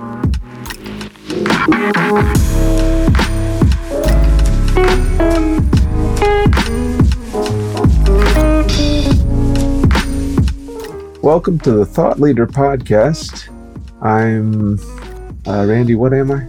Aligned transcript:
Welcome 0.00 0.32
to 11.58 11.72
the 11.72 11.84
Thought 11.84 12.18
Leader 12.18 12.46
Podcast. 12.46 13.50
I'm 14.00 14.78
uh, 15.46 15.66
Randy. 15.66 15.94
What 15.94 16.14
am 16.14 16.30
I? 16.30 16.48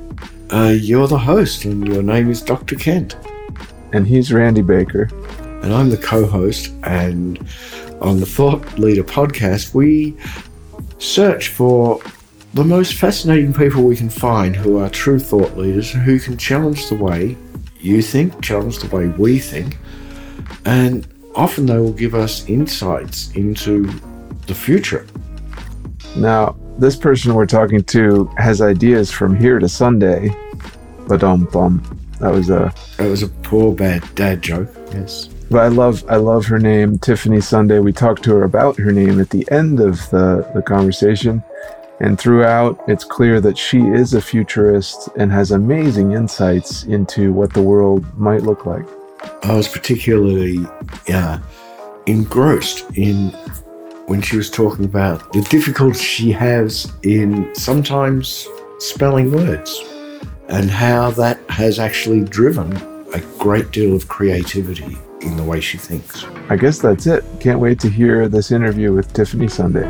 Uh, 0.49 0.69
you're 0.69 1.07
the 1.07 1.19
host, 1.19 1.65
and 1.65 1.85
your 1.85 2.01
name 2.01 2.31
is 2.31 2.41
Dr. 2.41 2.77
Kent. 2.77 3.17
And 3.91 4.07
he's 4.07 4.31
Randy 4.31 4.61
Baker. 4.61 5.09
And 5.61 5.73
I'm 5.73 5.89
the 5.89 5.97
co 5.97 6.25
host. 6.25 6.71
And 6.83 7.37
on 7.99 8.21
the 8.21 8.25
Thought 8.25 8.79
Leader 8.79 9.03
Podcast, 9.03 9.73
we 9.73 10.15
search 10.99 11.49
for 11.49 12.01
the 12.53 12.63
most 12.63 12.95
fascinating 12.95 13.53
people 13.53 13.83
we 13.83 13.95
can 13.95 14.09
find 14.09 14.55
who 14.55 14.77
are 14.77 14.89
true 14.89 15.19
thought 15.19 15.55
leaders 15.57 15.91
who 15.91 16.19
can 16.19 16.37
challenge 16.37 16.89
the 16.89 16.95
way 16.95 17.37
you 17.79 18.01
think, 18.01 18.41
challenge 18.41 18.79
the 18.79 18.95
way 18.95 19.07
we 19.07 19.39
think, 19.39 19.77
and 20.65 21.07
often 21.35 21.65
they 21.65 21.77
will 21.77 21.93
give 21.93 22.13
us 22.13 22.47
insights 22.47 23.31
into 23.31 23.87
the 24.47 24.53
future. 24.53 25.07
Now, 26.17 26.57
this 26.77 26.95
person 26.95 27.33
we're 27.33 27.45
talking 27.45 27.83
to 27.83 28.29
has 28.37 28.61
ideas 28.61 29.11
from 29.11 29.35
here 29.35 29.59
to 29.59 29.69
Sunday. 29.69 30.35
But 31.07 31.23
um 31.23 31.45
bum. 31.45 31.83
That 32.19 32.31
was 32.31 32.49
a 32.49 32.73
That 32.97 33.09
was 33.09 33.23
a 33.23 33.27
poor 33.27 33.73
bad 33.73 34.03
dad 34.15 34.41
joke, 34.41 34.69
yes. 34.93 35.27
But 35.49 35.61
I 35.61 35.67
love 35.67 36.03
I 36.09 36.17
love 36.17 36.45
her 36.45 36.59
name, 36.59 36.99
Tiffany 36.99 37.41
Sunday. 37.41 37.79
We 37.79 37.93
talked 37.93 38.23
to 38.23 38.31
her 38.35 38.43
about 38.43 38.77
her 38.77 38.91
name 38.91 39.19
at 39.19 39.29
the 39.29 39.49
end 39.51 39.79
of 39.79 40.09
the, 40.09 40.49
the 40.53 40.61
conversation. 40.61 41.43
And 42.01 42.19
throughout, 42.19 42.81
it's 42.87 43.03
clear 43.03 43.39
that 43.41 43.55
she 43.55 43.79
is 43.79 44.15
a 44.15 44.21
futurist 44.21 45.07
and 45.17 45.31
has 45.31 45.51
amazing 45.51 46.13
insights 46.13 46.83
into 46.85 47.31
what 47.31 47.53
the 47.53 47.61
world 47.61 48.03
might 48.17 48.41
look 48.41 48.65
like. 48.65 48.87
I 49.43 49.55
was 49.55 49.67
particularly 49.67 50.65
uh, 51.13 51.37
engrossed 52.07 52.85
in 52.97 53.29
when 54.07 54.19
she 54.19 54.35
was 54.35 54.49
talking 54.49 54.83
about 54.83 55.31
the 55.31 55.43
difficulty 55.43 55.99
she 55.99 56.31
has 56.31 56.91
in 57.03 57.53
sometimes 57.53 58.47
spelling 58.79 59.31
words 59.31 59.79
and 60.49 60.71
how 60.71 61.11
that 61.11 61.39
has 61.49 61.77
actually 61.77 62.21
driven 62.21 62.75
a 63.13 63.19
great 63.37 63.69
deal 63.69 63.95
of 63.95 64.07
creativity 64.07 64.97
in 65.21 65.37
the 65.37 65.43
way 65.43 65.61
she 65.61 65.77
thinks. 65.77 66.25
I 66.49 66.55
guess 66.55 66.79
that's 66.79 67.05
it. 67.05 67.23
Can't 67.39 67.59
wait 67.59 67.79
to 67.81 67.89
hear 67.89 68.27
this 68.27 68.49
interview 68.49 68.91
with 68.91 69.13
Tiffany 69.13 69.47
Sunday. 69.47 69.87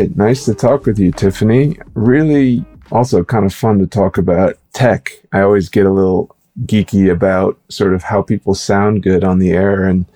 Right. 0.00 0.16
Nice 0.16 0.44
to 0.46 0.54
talk 0.54 0.86
with 0.86 0.98
you, 0.98 1.12
Tiffany. 1.12 1.78
Really 1.94 2.64
also 2.90 3.22
kind 3.22 3.44
of 3.44 3.54
fun 3.54 3.78
to 3.78 3.86
talk 3.86 4.18
about 4.18 4.56
tech. 4.72 5.10
I 5.32 5.40
always 5.40 5.68
get 5.68 5.86
a 5.86 5.90
little 5.90 6.34
geeky 6.64 7.10
about 7.10 7.58
sort 7.68 7.94
of 7.94 8.02
how 8.02 8.22
people 8.22 8.54
sound 8.54 9.02
good 9.02 9.24
on 9.24 9.38
the 9.38 9.50
air. 9.50 9.84
And 9.84 10.06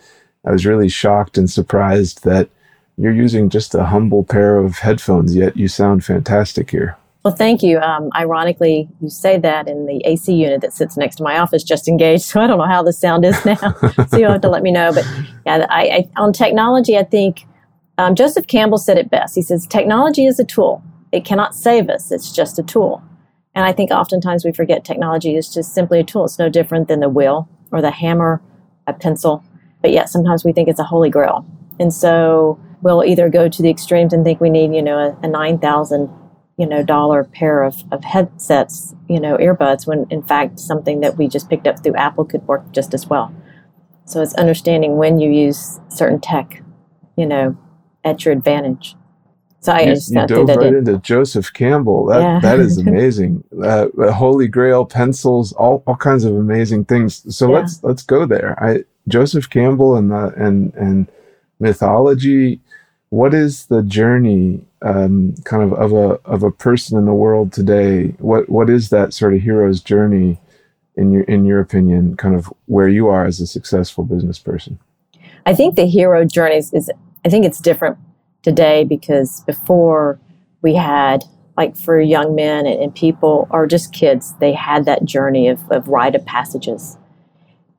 I 0.44 0.52
was 0.52 0.66
really 0.66 0.88
shocked 0.88 1.38
and 1.38 1.50
surprised 1.50 2.24
that 2.24 2.48
you're 2.96 3.14
using 3.14 3.50
just 3.50 3.74
a 3.74 3.84
humble 3.84 4.24
pair 4.24 4.58
of 4.58 4.78
headphones, 4.78 5.34
yet 5.34 5.56
you 5.56 5.68
sound 5.68 6.04
fantastic 6.04 6.70
here. 6.70 6.96
Well, 7.24 7.34
thank 7.34 7.62
you. 7.62 7.78
Um, 7.78 8.10
ironically, 8.14 8.86
you 9.00 9.08
say 9.08 9.38
that 9.38 9.66
in 9.66 9.86
the 9.86 10.02
AC 10.04 10.32
unit 10.32 10.60
that 10.60 10.74
sits 10.74 10.96
next 10.96 11.16
to 11.16 11.22
my 11.22 11.38
office 11.38 11.62
just 11.62 11.88
engaged. 11.88 12.24
So 12.34 12.40
I 12.40 12.46
don't 12.46 12.58
know 12.58 12.66
how 12.66 12.82
the 12.82 12.92
sound 12.92 13.24
is 13.24 13.42
now. 13.44 13.56
so 14.08 14.18
you'll 14.18 14.32
have 14.32 14.42
to 14.42 14.48
let 14.48 14.62
me 14.62 14.70
know. 14.70 14.92
But 14.92 15.06
yeah, 15.46 15.66
I, 15.70 15.82
I, 15.82 16.10
on 16.16 16.32
technology, 16.32 16.98
I 16.98 17.04
think 17.04 17.46
um, 17.98 18.14
Joseph 18.14 18.46
Campbell 18.46 18.78
said 18.78 18.98
it 18.98 19.10
best. 19.10 19.34
He 19.34 19.42
says, 19.42 19.66
technology 19.66 20.26
is 20.26 20.38
a 20.38 20.44
tool. 20.44 20.82
It 21.12 21.24
cannot 21.24 21.54
save 21.54 21.88
us. 21.88 22.10
It's 22.10 22.32
just 22.32 22.58
a 22.58 22.62
tool. 22.62 23.02
And 23.54 23.64
I 23.64 23.72
think 23.72 23.90
oftentimes 23.90 24.44
we 24.44 24.52
forget 24.52 24.84
technology 24.84 25.36
is 25.36 25.52
just 25.52 25.72
simply 25.72 26.00
a 26.00 26.04
tool. 26.04 26.24
It's 26.24 26.38
no 26.38 26.48
different 26.48 26.88
than 26.88 27.00
the 27.00 27.08
wheel 27.08 27.48
or 27.70 27.80
the 27.80 27.92
hammer, 27.92 28.42
a 28.86 28.92
pencil. 28.92 29.44
But 29.80 29.92
yet 29.92 30.08
sometimes 30.08 30.44
we 30.44 30.52
think 30.52 30.68
it's 30.68 30.80
a 30.80 30.84
holy 30.84 31.10
grail. 31.10 31.46
And 31.78 31.92
so 31.92 32.58
we'll 32.82 33.04
either 33.04 33.28
go 33.28 33.48
to 33.48 33.62
the 33.62 33.70
extremes 33.70 34.12
and 34.12 34.24
think 34.24 34.40
we 34.40 34.50
need, 34.50 34.74
you 34.74 34.82
know, 34.82 34.98
a, 34.98 35.26
a 35.26 35.28
9,000, 35.28 36.10
you 36.58 36.66
know, 36.66 36.82
dollar 36.82 37.24
pair 37.24 37.62
of, 37.62 37.76
of 37.92 38.02
headsets, 38.02 38.94
you 39.08 39.20
know, 39.20 39.36
earbuds, 39.36 39.86
when 39.86 40.06
in 40.10 40.22
fact 40.22 40.58
something 40.58 41.00
that 41.00 41.16
we 41.16 41.28
just 41.28 41.48
picked 41.48 41.66
up 41.66 41.82
through 41.82 41.94
Apple 41.94 42.24
could 42.24 42.46
work 42.48 42.72
just 42.72 42.92
as 42.92 43.06
well. 43.06 43.32
So 44.04 44.20
it's 44.20 44.34
understanding 44.34 44.96
when 44.96 45.18
you 45.18 45.30
use 45.30 45.80
certain 45.88 46.20
tech, 46.20 46.62
you 47.16 47.26
know, 47.26 47.56
at 48.04 48.24
your 48.24 48.32
advantage. 48.32 48.96
So 49.64 49.72
I 49.72 49.80
you, 49.80 49.94
just 49.94 50.10
you 50.10 50.26
dove 50.26 50.48
right 50.48 50.66
in. 50.66 50.76
into 50.76 50.98
Joseph 50.98 51.50
Campbell. 51.54 52.04
That 52.06 52.20
yeah. 52.20 52.40
that 52.40 52.60
is 52.60 52.76
amazing. 52.86 53.42
uh, 53.62 53.88
Holy 54.12 54.46
Grail 54.46 54.84
pencils, 54.84 55.54
all, 55.54 55.82
all 55.86 55.96
kinds 55.96 56.24
of 56.24 56.36
amazing 56.36 56.84
things. 56.84 57.34
So 57.34 57.48
yeah. 57.48 57.60
let's 57.60 57.82
let's 57.82 58.02
go 58.02 58.26
there. 58.26 58.62
I 58.62 58.84
Joseph 59.08 59.48
Campbell 59.48 59.96
and 59.96 60.10
the 60.10 60.34
and 60.36 60.74
and 60.74 61.08
mythology. 61.60 62.60
What 63.08 63.32
is 63.32 63.66
the 63.66 63.82
journey, 63.82 64.66
um, 64.82 65.34
kind 65.44 65.62
of 65.62 65.72
of 65.72 65.92
a 65.92 66.20
of 66.28 66.42
a 66.42 66.50
person 66.50 66.98
in 66.98 67.06
the 67.06 67.14
world 67.14 67.50
today? 67.50 68.08
What 68.18 68.50
what 68.50 68.68
is 68.68 68.90
that 68.90 69.14
sort 69.14 69.32
of 69.32 69.40
hero's 69.40 69.80
journey, 69.80 70.38
in 70.96 71.10
your 71.10 71.22
in 71.22 71.46
your 71.46 71.60
opinion? 71.60 72.18
Kind 72.18 72.34
of 72.34 72.52
where 72.66 72.88
you 72.88 73.08
are 73.08 73.24
as 73.24 73.40
a 73.40 73.46
successful 73.46 74.04
business 74.04 74.38
person. 74.38 74.78
I 75.46 75.54
think 75.54 75.76
the 75.76 75.86
hero 75.86 76.24
journey 76.24 76.56
is, 76.56 76.72
is 76.72 76.90
I 77.24 77.30
think 77.30 77.46
it's 77.46 77.60
different 77.60 77.96
today 78.42 78.84
because 78.84 79.42
before 79.46 80.20
we 80.62 80.74
had 80.74 81.24
like 81.56 81.76
for 81.76 82.00
young 82.00 82.34
men 82.34 82.66
and, 82.66 82.94
people 82.94 83.48
or 83.50 83.66
just 83.66 83.92
kids 83.92 84.34
they 84.40 84.52
had 84.52 84.84
that 84.84 85.04
journey 85.04 85.48
of, 85.48 85.60
of 85.70 85.88
rite 85.88 86.14
of 86.14 86.24
passages. 86.26 86.98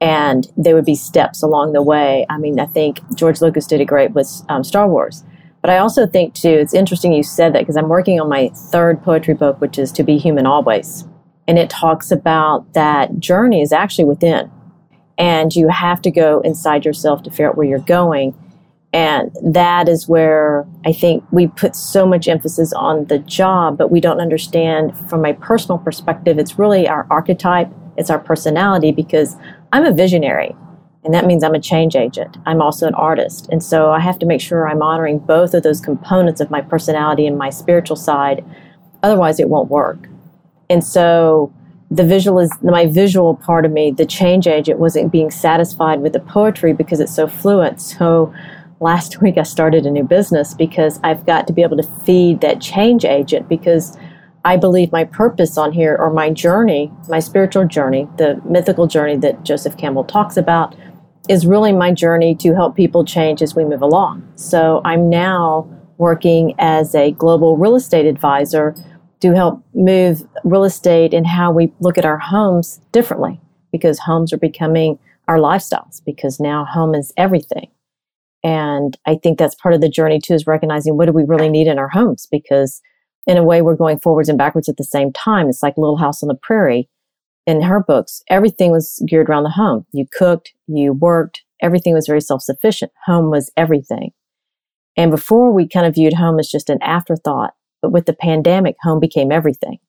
And 0.02 0.48
there 0.58 0.76
would 0.76 0.86
be 0.86 0.96
steps 0.96 1.42
along 1.44 1.74
the 1.74 1.84
way. 1.84 2.26
I 2.30 2.38
mean 2.38 2.60
i 2.60 2.66
think 2.66 3.00
george 3.16 3.42
lucas 3.42 3.68
did 3.68 3.82
it 3.82 3.86
great 3.86 4.12
with 4.12 4.30
um, 4.50 4.64
star 4.64 4.88
wars. 4.88 5.24
But 5.62 5.70
i 5.70 5.78
also 5.78 6.08
think 6.08 6.34
too 6.34 6.50
it's 6.50 6.74
interesting 6.74 7.14
you 7.14 7.24
said 7.24 7.54
that 7.54 7.60
because 7.60 7.78
i'm 7.78 7.90
working 7.90 8.20
on 8.20 8.30
my 8.30 8.50
third 8.72 9.04
poetry 9.04 9.36
book 9.36 9.62
which 9.62 9.78
is 9.78 9.92
to 9.94 10.04
be 10.04 10.18
human 10.18 10.46
always. 10.46 11.08
And 11.48 11.60
it 11.60 11.70
talks 11.70 12.10
about 12.10 12.74
that 12.74 13.20
journey 13.20 13.62
is 13.62 13.72
actually 13.72 14.06
within. 14.06 14.52
And 15.20 15.56
you 15.56 15.68
have 15.68 16.02
to 16.02 16.10
go 16.10 16.40
inside 16.42 16.86
yourself 16.86 17.22
to 17.24 17.30
figure 17.30 17.50
out 17.50 17.56
where 17.56 17.68
you're 17.68 17.80
going 17.80 18.34
and 18.96 19.36
that 19.44 19.90
is 19.90 20.08
where 20.08 20.66
I 20.86 20.94
think 20.94 21.22
we 21.30 21.48
put 21.48 21.76
so 21.76 22.06
much 22.06 22.30
emphasis 22.30 22.72
on 22.72 23.04
the 23.08 23.20
job, 23.20 23.78
but 23.78 23.92
we 23.92 24.00
don't 24.00 24.22
understand 24.22 24.98
from 25.10 25.22
my 25.22 25.34
personal 25.34 25.78
perspective, 25.78 26.40
it's 26.40 26.58
really 26.58 26.88
our 26.88 27.06
archetype, 27.10 27.70
it's 27.98 28.10
our 28.10 28.20
personality 28.20 28.94
because 28.94 29.36
I'm 29.74 29.84
a 29.84 29.92
visionary. 29.92 30.56
And 31.04 31.14
that 31.14 31.26
means 31.26 31.44
I'm 31.44 31.54
a 31.54 31.60
change 31.60 31.98
agent. 31.98 32.38
I'm 32.46 32.62
also 32.62 32.88
an 32.88 32.94
artist. 32.94 33.50
And 33.52 33.62
so 33.62 33.92
I 33.92 34.00
have 34.00 34.18
to 34.20 34.26
make 34.26 34.40
sure 34.40 34.66
I'm 34.66 34.82
honoring 34.82 35.20
both 35.20 35.54
of 35.54 35.64
those 35.64 35.82
components 35.82 36.40
of 36.40 36.50
my 36.50 36.62
personality 36.62 37.28
and 37.28 37.38
my 37.38 37.50
spiritual 37.50 37.98
side. 37.98 38.46
Otherwise, 39.04 39.42
it 39.42 39.50
won't 39.50 39.70
work. 39.70 40.08
And 40.70 40.82
so 40.82 41.54
the 41.92 42.06
visual 42.06 42.40
is 42.40 42.50
my 42.64 42.88
visual 42.88 43.36
part 43.36 43.66
of 43.66 43.74
me, 43.74 43.92
the 43.92 44.06
change 44.06 44.48
agent 44.48 44.80
wasn't 44.80 45.12
being 45.12 45.32
satisfied 45.32 46.00
with 46.00 46.14
the 46.14 46.22
poetry 46.22 46.72
because 46.72 47.02
it's 47.02 47.14
so 47.14 47.28
fluent. 47.28 47.82
So 47.82 48.34
last 48.80 49.22
week 49.22 49.38
I 49.38 49.44
started 49.44 49.86
a 49.86 49.92
new 49.92 50.04
business 50.04 50.54
because 50.54 51.00
I've 51.04 51.26
got 51.26 51.48
to 51.48 51.54
be 51.54 51.62
able 51.62 51.78
to 51.78 51.90
feed 52.04 52.42
that 52.42 52.62
change 52.62 53.06
agent 53.06 53.48
because 53.50 53.98
I 54.44 54.58
believe 54.58 54.92
my 54.92 55.06
purpose 55.06 55.58
on 55.58 55.72
here 55.72 55.96
or 55.96 56.14
my 56.14 56.30
journey, 56.30 56.92
my 57.10 57.20
spiritual 57.20 57.68
journey, 57.68 58.08
the 58.18 58.40
mythical 58.46 58.86
journey 58.86 59.18
that 59.18 59.44
Joseph 59.44 59.76
Campbell 59.76 60.04
talks 60.04 60.38
about 60.38 60.76
is 61.28 61.48
really 61.48 61.74
my 61.74 61.92
journey 61.92 62.36
to 62.36 62.54
help 62.54 62.76
people 62.76 63.04
change 63.04 63.42
as 63.42 63.56
we 63.56 63.66
move 63.66 63.82
along. 63.82 64.28
So 64.36 64.82
I'm 64.86 65.10
now 65.10 65.68
working 65.98 66.54
as 66.60 66.94
a 66.94 67.12
global 67.12 67.58
real 67.58 67.76
estate 67.76 68.06
advisor 68.06 68.76
to 69.22 69.34
help 69.34 69.64
move 69.74 70.22
real 70.44 70.64
estate 70.64 71.14
and 71.14 71.26
how 71.26 71.52
we 71.52 71.74
look 71.80 71.98
at 71.98 72.06
our 72.06 72.20
homes 72.20 72.80
differently 72.92 73.40
because 73.72 73.98
homes 74.00 74.32
are 74.32 74.38
becoming 74.38 75.00
our 75.28 75.38
lifestyles 75.38 76.04
because 76.06 76.40
now 76.40 76.66
home 76.66 76.94
is 76.94 77.12
everything. 77.18 77.68
And 78.46 78.96
I 79.08 79.16
think 79.16 79.40
that's 79.40 79.56
part 79.56 79.74
of 79.74 79.82
the 79.82 79.90
journey 79.90 80.20
too, 80.24 80.36
is 80.36 80.46
recognizing 80.46 80.96
what 80.96 81.08
do 81.08 81.12
we 81.12 81.24
really 81.24 81.50
need 81.50 81.66
in 81.66 81.80
our 81.80 81.90
homes? 81.90 82.28
Because 82.30 82.80
in 83.26 83.38
a 83.38 83.44
way, 83.44 83.64
we're 83.64 83.76
going 83.76 83.98
forwards 83.98 84.30
and 84.30 84.38
backwards 84.38 84.70
at 84.70 84.78
the 84.78 84.84
same 84.84 85.12
time. 85.12 85.50
It's 85.50 85.64
like 85.64 85.80
Little 85.80 85.98
House 85.98 86.22
on 86.22 86.28
the 86.28 86.36
Prairie. 86.36 86.88
In 87.48 87.64
her 87.64 87.84
books, 87.84 88.22
everything 88.30 88.72
was 88.72 89.04
geared 89.08 89.30
around 89.30 89.46
the 89.46 89.50
home. 89.50 89.88
You 89.94 90.06
cooked, 90.16 90.54
you 90.68 90.94
worked, 90.94 91.42
everything 91.60 91.96
was 91.96 92.06
very 92.06 92.22
self 92.22 92.44
sufficient. 92.44 92.92
Home 93.08 93.32
was 93.32 93.52
everything. 93.58 94.12
And 94.96 95.10
before 95.10 95.52
we 95.52 95.68
kind 95.68 95.88
of 95.88 95.96
viewed 95.96 96.14
home 96.14 96.38
as 96.38 96.48
just 96.48 96.70
an 96.70 96.82
afterthought, 96.84 97.56
but 97.82 97.92
with 97.92 98.06
the 98.06 98.14
pandemic, 98.14 98.76
home 98.84 99.00
became 99.00 99.32
everything. 99.32 99.80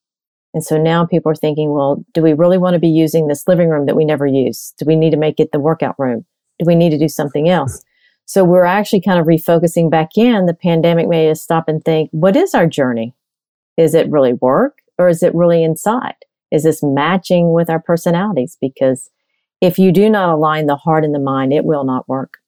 And 0.54 0.64
so 0.64 0.78
now 0.78 1.04
people 1.04 1.30
are 1.30 1.36
thinking, 1.36 1.72
well, 1.72 2.02
do 2.14 2.22
we 2.22 2.32
really 2.32 2.56
want 2.56 2.72
to 2.72 2.80
be 2.80 2.88
using 2.88 3.28
this 3.28 3.46
living 3.46 3.68
room 3.68 3.84
that 3.84 3.96
we 3.96 4.06
never 4.06 4.26
use? 4.26 4.72
Do 4.78 4.86
we 4.86 4.96
need 4.96 5.10
to 5.10 5.18
make 5.18 5.40
it 5.40 5.52
the 5.52 5.60
workout 5.60 5.96
room? 5.98 6.24
Do 6.58 6.64
we 6.64 6.74
need 6.74 6.90
to 6.90 6.98
do 6.98 7.08
something 7.08 7.50
else? 7.50 7.84
So 8.26 8.44
we're 8.44 8.64
actually 8.64 9.00
kind 9.00 9.20
of 9.20 9.26
refocusing 9.26 9.90
back 9.90 10.16
in. 10.16 10.46
The 10.46 10.54
pandemic 10.54 11.08
made 11.08 11.30
us 11.30 11.42
stop 11.42 11.68
and 11.68 11.84
think, 11.84 12.10
what 12.12 12.36
is 12.36 12.54
our 12.54 12.66
journey? 12.66 13.14
Is 13.76 13.94
it 13.94 14.10
really 14.10 14.34
work 14.34 14.78
or 14.98 15.08
is 15.08 15.22
it 15.22 15.34
really 15.34 15.62
inside? 15.62 16.16
Is 16.50 16.64
this 16.64 16.82
matching 16.82 17.52
with 17.52 17.70
our 17.70 17.80
personalities? 17.80 18.56
Because 18.60 19.10
if 19.60 19.78
you 19.78 19.92
do 19.92 20.10
not 20.10 20.28
align 20.28 20.66
the 20.66 20.76
heart 20.76 21.04
and 21.04 21.14
the 21.14 21.20
mind, 21.20 21.52
it 21.52 21.64
will 21.64 21.84
not 21.84 22.08
work. 22.08 22.38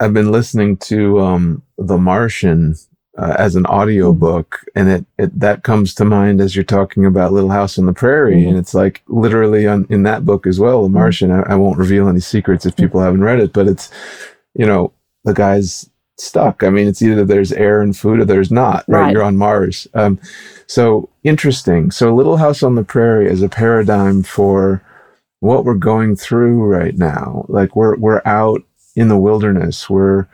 I've 0.00 0.14
been 0.14 0.32
listening 0.32 0.76
to 0.78 1.20
um, 1.20 1.62
The 1.78 1.98
Martian 1.98 2.74
uh, 3.16 3.36
as 3.38 3.56
an 3.56 3.66
audio 3.66 4.10
mm-hmm. 4.10 4.20
book, 4.20 4.60
and 4.74 4.90
it, 4.90 5.06
it 5.18 5.38
that 5.38 5.62
comes 5.62 5.94
to 5.94 6.04
mind 6.04 6.40
as 6.40 6.56
you're 6.56 6.64
talking 6.64 7.06
about 7.06 7.32
Little 7.32 7.50
House 7.50 7.78
on 7.78 7.86
the 7.86 7.92
Prairie, 7.92 8.36
mm-hmm. 8.36 8.50
and 8.50 8.58
it's 8.58 8.74
like 8.74 9.02
literally 9.06 9.68
on, 9.68 9.86
in 9.88 10.02
that 10.02 10.24
book 10.24 10.46
as 10.46 10.58
well, 10.58 10.82
The 10.82 10.88
mm-hmm. 10.88 10.94
Martian. 10.94 11.30
Mm-hmm. 11.30 11.50
I, 11.50 11.54
I, 11.54 11.56
won't 11.56 11.78
reveal 11.78 12.08
any 12.08 12.20
secrets 12.20 12.66
if 12.66 12.74
people 12.76 13.00
haven't 13.00 13.22
read 13.22 13.38
it, 13.38 13.52
but 13.52 13.68
it's 13.68 13.90
you 14.54 14.66
know 14.66 14.92
the 15.24 15.34
guy's 15.34 15.88
stuck. 16.16 16.62
I 16.62 16.70
mean, 16.70 16.86
it's 16.86 17.02
either 17.02 17.24
there's 17.24 17.52
air 17.52 17.80
and 17.80 17.96
food 17.96 18.20
or 18.20 18.24
there's 18.24 18.50
not. 18.50 18.84
Right? 18.86 19.00
right. 19.00 19.12
You're 19.12 19.22
on 19.22 19.36
Mars. 19.36 19.88
Um, 19.94 20.18
so 20.66 21.08
interesting. 21.22 21.90
So 21.90 22.14
Little 22.14 22.36
House 22.36 22.62
on 22.62 22.74
the 22.74 22.84
Prairie 22.84 23.28
is 23.28 23.42
a 23.42 23.48
paradigm 23.48 24.22
for 24.22 24.82
what 25.40 25.64
we're 25.64 25.74
going 25.74 26.16
through 26.16 26.62
right 26.62 26.96
now. 26.96 27.44
Like 27.48 27.76
we're 27.76 27.96
we're 27.96 28.22
out 28.24 28.62
in 28.96 29.08
the 29.08 29.18
wilderness. 29.18 29.90
We're 29.90 30.26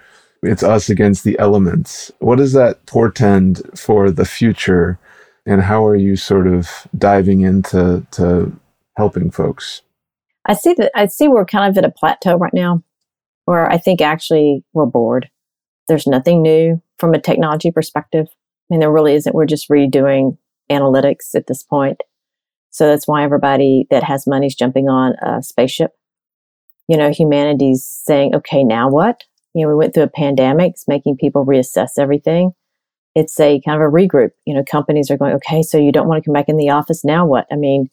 it's 0.43 0.62
us 0.62 0.88
against 0.88 1.25
the 1.25 1.38
elements. 1.38 2.11
What 2.19 2.38
does 2.38 2.52
that 2.55 2.87
portend 2.87 3.62
for 3.78 4.11
the 4.11 4.25
future? 4.25 4.99
And 5.46 5.62
how 5.62 5.84
are 5.84 5.96
you 5.96 6.17
sort 6.17 6.46
of 6.46 6.87
diving 6.96 7.40
into 7.40 8.06
to 8.12 8.52
helping 8.96 9.31
folks? 9.31 9.82
I 10.46 10.55
see 10.55 10.75
that 10.75 10.93
I 10.94 11.06
see 11.06 11.28
we're 11.28 11.44
kind 11.44 11.70
of 11.70 11.76
at 11.76 11.84
a 11.84 11.90
plateau 11.90 12.37
right 12.37 12.55
now 12.55 12.82
where 13.50 13.69
I 13.69 13.79
think 13.79 14.00
actually 14.00 14.62
we're 14.75 14.87
bored. 14.87 15.29
There's 15.88 16.06
nothing 16.06 16.41
new 16.41 16.81
from 16.99 17.14
a 17.14 17.20
technology 17.20 17.73
perspective. 17.73 18.29
I 18.31 18.35
mean, 18.70 18.79
there 18.79 18.93
really 18.93 19.14
isn't. 19.14 19.35
We're 19.35 19.44
just 19.44 19.69
redoing 19.69 20.38
analytics 20.70 21.35
at 21.35 21.49
this 21.49 21.64
point. 21.64 22.00
So 22.70 22.87
that's 22.87 23.08
why 23.08 23.25
everybody 23.25 23.88
that 23.91 24.05
has 24.05 24.25
money 24.25 24.47
is 24.47 24.55
jumping 24.55 24.88
on 24.88 25.14
a 25.20 25.43
spaceship. 25.43 25.91
You 26.87 26.97
know, 26.97 27.11
humanity's 27.11 27.85
saying, 27.85 28.37
okay, 28.37 28.62
now 28.62 28.88
what? 28.88 29.25
You 29.53 29.62
know, 29.62 29.69
we 29.70 29.75
went 29.75 29.94
through 29.94 30.05
a 30.05 30.08
pandemic, 30.08 30.75
it's 30.75 30.87
making 30.87 31.17
people 31.17 31.44
reassess 31.44 31.99
everything. 31.99 32.53
It's 33.17 33.41
a 33.41 33.61
kind 33.67 33.82
of 33.82 33.85
a 33.85 33.91
regroup. 33.93 34.31
You 34.46 34.55
know, 34.55 34.62
companies 34.62 35.11
are 35.11 35.19
going, 35.19 35.35
okay, 35.35 35.64
so 35.64 35.76
you 35.76 35.91
don't 35.91 36.06
want 36.06 36.23
to 36.23 36.29
come 36.29 36.35
back 36.35 36.49
in 36.49 36.56
the 36.56 36.70
office. 36.70 37.05
Now 37.05 37.26
what? 37.26 37.49
I 37.50 37.56
mean, 37.56 37.91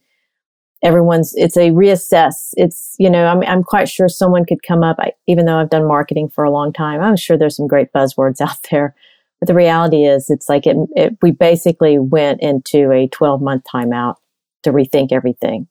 everyone's, 0.83 1.33
it's 1.35 1.57
a 1.57 1.71
reassess. 1.71 2.51
It's, 2.53 2.95
you 2.99 3.09
know, 3.09 3.25
I'm, 3.25 3.43
I'm 3.43 3.63
quite 3.63 3.89
sure 3.89 4.07
someone 4.07 4.45
could 4.45 4.63
come 4.63 4.83
up, 4.83 4.97
I, 4.99 5.13
even 5.27 5.45
though 5.45 5.57
I've 5.57 5.69
done 5.69 5.87
marketing 5.87 6.29
for 6.29 6.43
a 6.43 6.51
long 6.51 6.71
time, 6.73 7.01
I'm 7.01 7.15
sure 7.15 7.37
there's 7.37 7.55
some 7.55 7.67
great 7.67 7.91
buzzwords 7.93 8.41
out 8.41 8.57
there. 8.71 8.95
But 9.39 9.47
the 9.47 9.53
reality 9.53 10.03
is, 10.03 10.29
it's 10.29 10.49
like 10.49 10.65
it, 10.65 10.77
it 10.95 11.17
we 11.21 11.31
basically 11.31 11.99
went 11.99 12.41
into 12.41 12.91
a 12.91 13.07
12 13.07 13.41
month 13.41 13.65
timeout 13.71 14.15
to 14.63 14.71
rethink 14.71 15.11
everything 15.11 15.67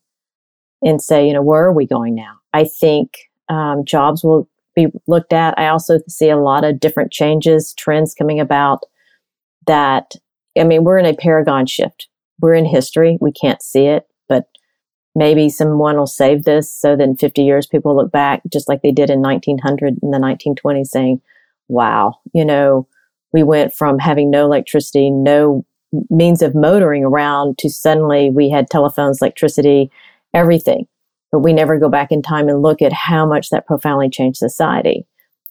and 0.81 1.01
say, 1.01 1.27
you 1.27 1.33
know, 1.33 1.41
where 1.41 1.65
are 1.65 1.73
we 1.73 1.85
going 1.85 2.15
now? 2.15 2.37
I 2.53 2.63
think 2.63 3.17
um, 3.49 3.83
jobs 3.83 4.23
will 4.23 4.49
be 4.75 4.87
looked 5.07 5.33
at. 5.33 5.57
I 5.57 5.67
also 5.67 5.99
see 6.07 6.29
a 6.29 6.37
lot 6.37 6.63
of 6.63 6.79
different 6.79 7.11
changes, 7.11 7.73
trends 7.73 8.13
coming 8.13 8.39
about 8.39 8.85
that. 9.65 10.13
I 10.57 10.63
mean, 10.63 10.83
we're 10.83 10.97
in 10.97 11.05
a 11.05 11.15
paragon 11.15 11.65
shift. 11.65 12.07
We're 12.39 12.53
in 12.53 12.65
history. 12.65 13.17
We 13.19 13.31
can't 13.31 13.61
see 13.61 13.85
it, 13.85 14.07
but 14.29 14.45
maybe 15.17 15.49
someone 15.49 15.97
will 15.97 16.07
save 16.07 16.43
this 16.43 16.71
so 16.71 16.95
then 16.95 17.15
50 17.15 17.41
years 17.41 17.67
people 17.67 17.95
look 17.95 18.11
back 18.11 18.41
just 18.51 18.69
like 18.69 18.81
they 18.81 18.91
did 18.91 19.09
in 19.09 19.21
1900 19.21 19.97
in 20.01 20.11
the 20.11 20.17
1920s 20.17 20.87
saying, 20.87 21.21
wow, 21.67 22.19
you 22.33 22.45
know, 22.45 22.87
we 23.33 23.43
went 23.43 23.73
from 23.73 23.99
having 23.99 24.29
no 24.29 24.45
electricity, 24.45 25.09
no 25.09 25.65
means 26.09 26.41
of 26.41 26.55
motoring 26.55 27.03
around 27.03 27.57
to 27.57 27.69
suddenly 27.69 28.29
we 28.29 28.49
had 28.49 28.69
telephones, 28.69 29.21
electricity, 29.21 29.89
everything 30.33 30.87
but 31.31 31.39
we 31.39 31.53
never 31.53 31.77
go 31.77 31.89
back 31.89 32.11
in 32.11 32.21
time 32.21 32.47
and 32.47 32.61
look 32.61 32.81
at 32.81 32.93
how 32.93 33.25
much 33.25 33.49
that 33.49 33.67
profoundly 33.67 34.09
changed 34.09 34.37
society. 34.37 35.05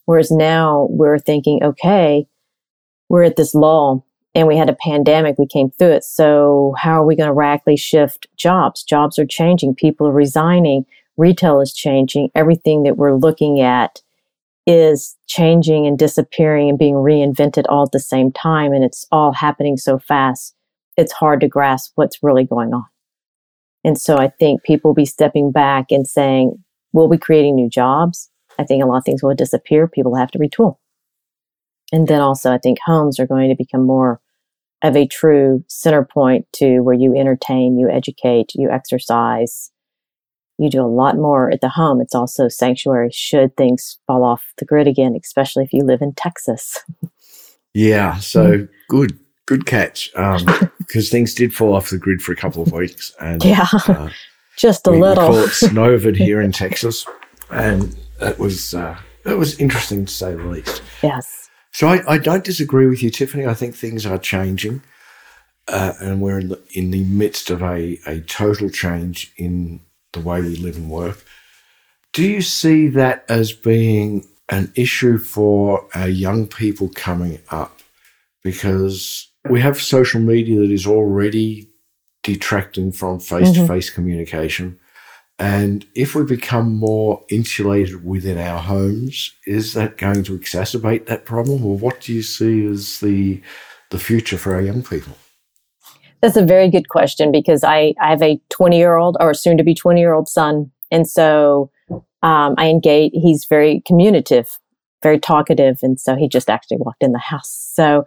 Whereas 0.04 0.30
now 0.30 0.86
we're 0.90 1.18
thinking, 1.18 1.62
okay, 1.62 2.26
we're 3.08 3.24
at 3.24 3.36
this 3.36 3.54
lull 3.54 4.05
and 4.36 4.46
we 4.46 4.58
had 4.58 4.68
a 4.68 4.76
pandemic, 4.84 5.38
we 5.38 5.46
came 5.46 5.70
through 5.70 5.92
it. 5.92 6.04
So 6.04 6.74
how 6.76 7.00
are 7.00 7.06
we 7.06 7.16
going 7.16 7.28
to 7.28 7.32
radically 7.32 7.78
shift 7.78 8.26
jobs? 8.36 8.82
Jobs 8.82 9.18
are 9.18 9.24
changing, 9.24 9.74
people 9.74 10.06
are 10.06 10.12
resigning, 10.12 10.84
retail 11.16 11.58
is 11.62 11.72
changing, 11.72 12.28
everything 12.34 12.82
that 12.82 12.98
we're 12.98 13.16
looking 13.16 13.62
at 13.62 14.02
is 14.66 15.16
changing 15.26 15.86
and 15.86 15.98
disappearing 15.98 16.68
and 16.68 16.78
being 16.78 16.96
reinvented 16.96 17.64
all 17.70 17.84
at 17.84 17.92
the 17.92 17.98
same 17.98 18.30
time. 18.30 18.74
And 18.74 18.84
it's 18.84 19.06
all 19.10 19.32
happening 19.32 19.78
so 19.78 19.98
fast. 19.98 20.54
It's 20.98 21.12
hard 21.12 21.40
to 21.40 21.48
grasp 21.48 21.92
what's 21.94 22.22
really 22.22 22.44
going 22.44 22.74
on. 22.74 22.84
And 23.84 23.98
so 23.98 24.18
I 24.18 24.28
think 24.28 24.64
people 24.64 24.90
will 24.90 24.94
be 24.96 25.06
stepping 25.06 25.50
back 25.50 25.86
and 25.90 26.06
saying, 26.06 26.62
we'll 26.92 27.08
be 27.08 27.16
creating 27.16 27.54
new 27.54 27.70
jobs. 27.70 28.28
I 28.58 28.64
think 28.64 28.82
a 28.82 28.86
lot 28.86 28.98
of 28.98 29.04
things 29.04 29.22
will 29.22 29.34
disappear. 29.34 29.88
People 29.88 30.14
have 30.14 30.30
to 30.32 30.38
retool. 30.38 30.76
And 31.90 32.06
then 32.06 32.20
also, 32.20 32.52
I 32.52 32.58
think 32.58 32.78
homes 32.84 33.18
are 33.18 33.26
going 33.26 33.48
to 33.48 33.56
become 33.56 33.86
more 33.86 34.20
of 34.82 34.96
a 34.96 35.06
true 35.06 35.64
center 35.68 36.04
point 36.04 36.46
to 36.54 36.80
where 36.80 36.94
you 36.94 37.16
entertain, 37.16 37.78
you 37.78 37.88
educate, 37.88 38.52
you 38.54 38.70
exercise. 38.70 39.70
You 40.58 40.70
do 40.70 40.80
a 40.80 40.86
lot 40.86 41.16
more 41.16 41.50
at 41.50 41.60
the 41.60 41.68
home. 41.68 42.00
It's 42.00 42.14
also 42.14 42.48
sanctuary 42.48 43.10
should 43.12 43.56
things 43.56 43.98
fall 44.06 44.24
off 44.24 44.54
the 44.56 44.64
grid 44.64 44.86
again, 44.86 45.14
especially 45.22 45.64
if 45.64 45.72
you 45.72 45.82
live 45.82 46.00
in 46.00 46.14
Texas. 46.14 46.82
Yeah. 47.74 48.16
So 48.18 48.52
mm-hmm. 48.52 48.72
good 48.88 49.18
good 49.46 49.66
catch 49.66 50.10
because 50.12 50.42
um, 50.44 50.70
things 51.10 51.34
did 51.34 51.54
fall 51.54 51.74
off 51.74 51.90
the 51.90 51.98
grid 51.98 52.20
for 52.20 52.32
a 52.32 52.36
couple 52.36 52.62
of 52.62 52.72
weeks. 52.72 53.14
And 53.20 53.44
yeah, 53.44 53.66
uh, 53.72 54.08
just 54.56 54.86
a 54.86 54.92
we, 54.92 55.00
little. 55.00 55.28
We 55.28 55.34
call 55.34 55.38
it 55.44 55.50
Snowvid 55.50 56.16
here 56.16 56.40
in 56.40 56.52
Texas, 56.52 57.06
and 57.50 57.96
it 58.20 58.38
was 58.38 58.74
uh, 58.74 58.98
it 59.24 59.34
was 59.34 59.58
interesting 59.58 60.04
to 60.04 60.12
say 60.12 60.34
the 60.34 60.44
least. 60.44 60.82
Yes. 61.02 61.45
So 61.76 61.88
I, 61.88 62.14
I 62.14 62.16
don't 62.16 62.42
disagree 62.42 62.86
with 62.86 63.02
you, 63.02 63.10
Tiffany. 63.10 63.44
I 63.44 63.52
think 63.52 63.74
things 63.74 64.06
are 64.06 64.16
changing, 64.16 64.80
uh, 65.68 65.92
and 66.00 66.22
we're 66.22 66.38
in 66.38 66.48
the, 66.48 66.62
in 66.72 66.90
the 66.90 67.04
midst 67.04 67.50
of 67.50 67.62
a, 67.62 67.98
a 68.06 68.20
total 68.20 68.70
change 68.70 69.30
in 69.36 69.80
the 70.14 70.20
way 70.20 70.40
we 70.40 70.56
live 70.56 70.76
and 70.76 70.88
work. 70.88 71.22
Do 72.14 72.26
you 72.26 72.40
see 72.40 72.88
that 72.88 73.26
as 73.28 73.52
being 73.52 74.26
an 74.48 74.72
issue 74.74 75.18
for 75.18 75.86
our 75.94 76.08
young 76.08 76.46
people 76.46 76.88
coming 76.94 77.40
up? 77.50 77.80
Because 78.42 79.28
we 79.50 79.60
have 79.60 79.78
social 79.78 80.22
media 80.22 80.60
that 80.60 80.70
is 80.70 80.86
already 80.86 81.68
detracting 82.22 82.90
from 82.90 83.20
face 83.20 83.50
to 83.52 83.66
face 83.66 83.90
communication. 83.90 84.78
And 85.38 85.86
if 85.94 86.14
we 86.14 86.24
become 86.24 86.74
more 86.74 87.22
insulated 87.28 88.04
within 88.06 88.38
our 88.38 88.60
homes, 88.60 89.32
is 89.46 89.74
that 89.74 89.98
going 89.98 90.24
to 90.24 90.38
exacerbate 90.38 91.06
that 91.06 91.26
problem? 91.26 91.64
Or 91.64 91.76
what 91.76 92.00
do 92.00 92.14
you 92.14 92.22
see 92.22 92.64
as 92.66 93.00
the, 93.00 93.42
the 93.90 93.98
future 93.98 94.38
for 94.38 94.54
our 94.54 94.62
young 94.62 94.82
people? 94.82 95.16
That's 96.22 96.36
a 96.36 96.44
very 96.44 96.70
good 96.70 96.88
question 96.88 97.30
because 97.30 97.62
I, 97.62 97.94
I 98.00 98.10
have 98.10 98.22
a 98.22 98.40
20 98.48 98.78
year 98.78 98.96
old 98.96 99.18
or 99.20 99.34
soon 99.34 99.58
to 99.58 99.64
be 99.64 99.74
20 99.74 100.00
year 100.00 100.14
old 100.14 100.28
son. 100.28 100.70
And 100.90 101.06
so 101.06 101.70
um, 102.22 102.54
I 102.56 102.68
engage, 102.68 103.12
he's 103.14 103.44
very 103.44 103.82
communicative, 103.86 104.58
very 105.02 105.20
talkative. 105.20 105.80
And 105.82 106.00
so 106.00 106.16
he 106.16 106.28
just 106.28 106.48
actually 106.48 106.78
walked 106.78 107.02
in 107.02 107.12
the 107.12 107.18
house. 107.18 107.70
So, 107.74 108.06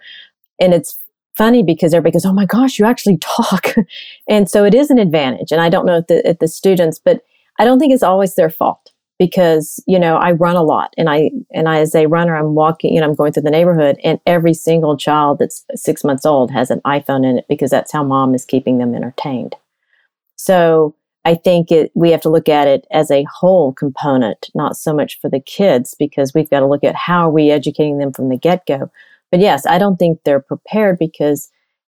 and 0.60 0.74
it's 0.74 1.00
funny 1.39 1.63
because 1.63 1.93
everybody 1.93 2.12
goes, 2.12 2.25
"Oh 2.25 2.34
my 2.34 2.46
gosh, 2.46 2.77
you 2.77 2.86
actually 2.86 3.17
talk," 3.17 3.74
and 4.29 4.50
so 4.50 4.65
it 4.65 4.75
is 4.75 4.91
an 4.91 5.00
advantage. 5.00 5.51
And 5.51 5.62
I 5.62 5.69
don't 5.69 5.86
know 5.86 5.98
if 5.98 6.08
the, 6.08 6.38
the 6.39 6.48
students, 6.48 7.00
but 7.00 7.22
I 7.58 7.65
don't 7.65 7.79
think 7.79 7.93
it's 7.93 8.03
always 8.03 8.36
their 8.36 8.50
fault 8.50 8.91
because 9.17 9.81
you 9.88 9.98
know 9.98 10.17
I 10.17 10.34
run 10.34 10.58
a 10.58 10.63
lot, 10.63 10.93
and 10.98 11.10
I 11.10 11.31
and 11.53 11.69
I 11.69 11.79
as 11.79 11.96
a 11.96 12.08
runner, 12.08 12.36
I'm 12.36 12.55
walking, 12.55 12.93
you 12.93 13.00
know, 13.00 13.08
I'm 13.08 13.15
going 13.15 13.31
through 13.31 13.43
the 13.43 13.51
neighborhood, 13.51 13.98
and 14.03 14.19
every 14.25 14.53
single 14.53 14.98
child 14.98 15.39
that's 15.39 15.65
six 15.75 16.03
months 16.03 16.25
old 16.25 16.51
has 16.51 16.69
an 16.69 16.81
iPhone 16.81 17.25
in 17.25 17.38
it 17.38 17.46
because 17.48 17.72
that's 17.72 17.93
how 17.93 18.03
mom 18.03 18.36
is 18.36 18.43
keeping 18.43 18.77
them 18.77 18.93
entertained. 18.93 19.55
So 20.36 20.93
I 21.25 21.36
think 21.36 21.72
it, 21.72 21.91
we 21.96 22.12
have 22.12 22.22
to 22.22 22.29
look 22.29 22.50
at 22.50 22.67
it 22.67 22.86
as 22.91 23.12
a 23.12 23.25
whole 23.31 23.74
component, 23.74 24.50
not 24.55 24.75
so 24.75 24.93
much 24.93 25.19
for 25.22 25.29
the 25.29 25.39
kids, 25.39 25.96
because 25.98 26.34
we've 26.34 26.50
got 26.50 26.62
to 26.62 26.67
look 26.67 26.84
at 26.84 26.96
how 26.96 27.27
are 27.27 27.31
we 27.31 27.51
educating 27.51 27.98
them 27.98 28.12
from 28.12 28.29
the 28.29 28.38
get 28.38 28.65
go. 28.65 28.91
But 29.32 29.40
yes, 29.40 29.66
I 29.66 29.78
don't 29.78 29.98
think 29.98 30.20
they're 30.24 30.42
prepared 30.42 30.98
because 31.00 31.50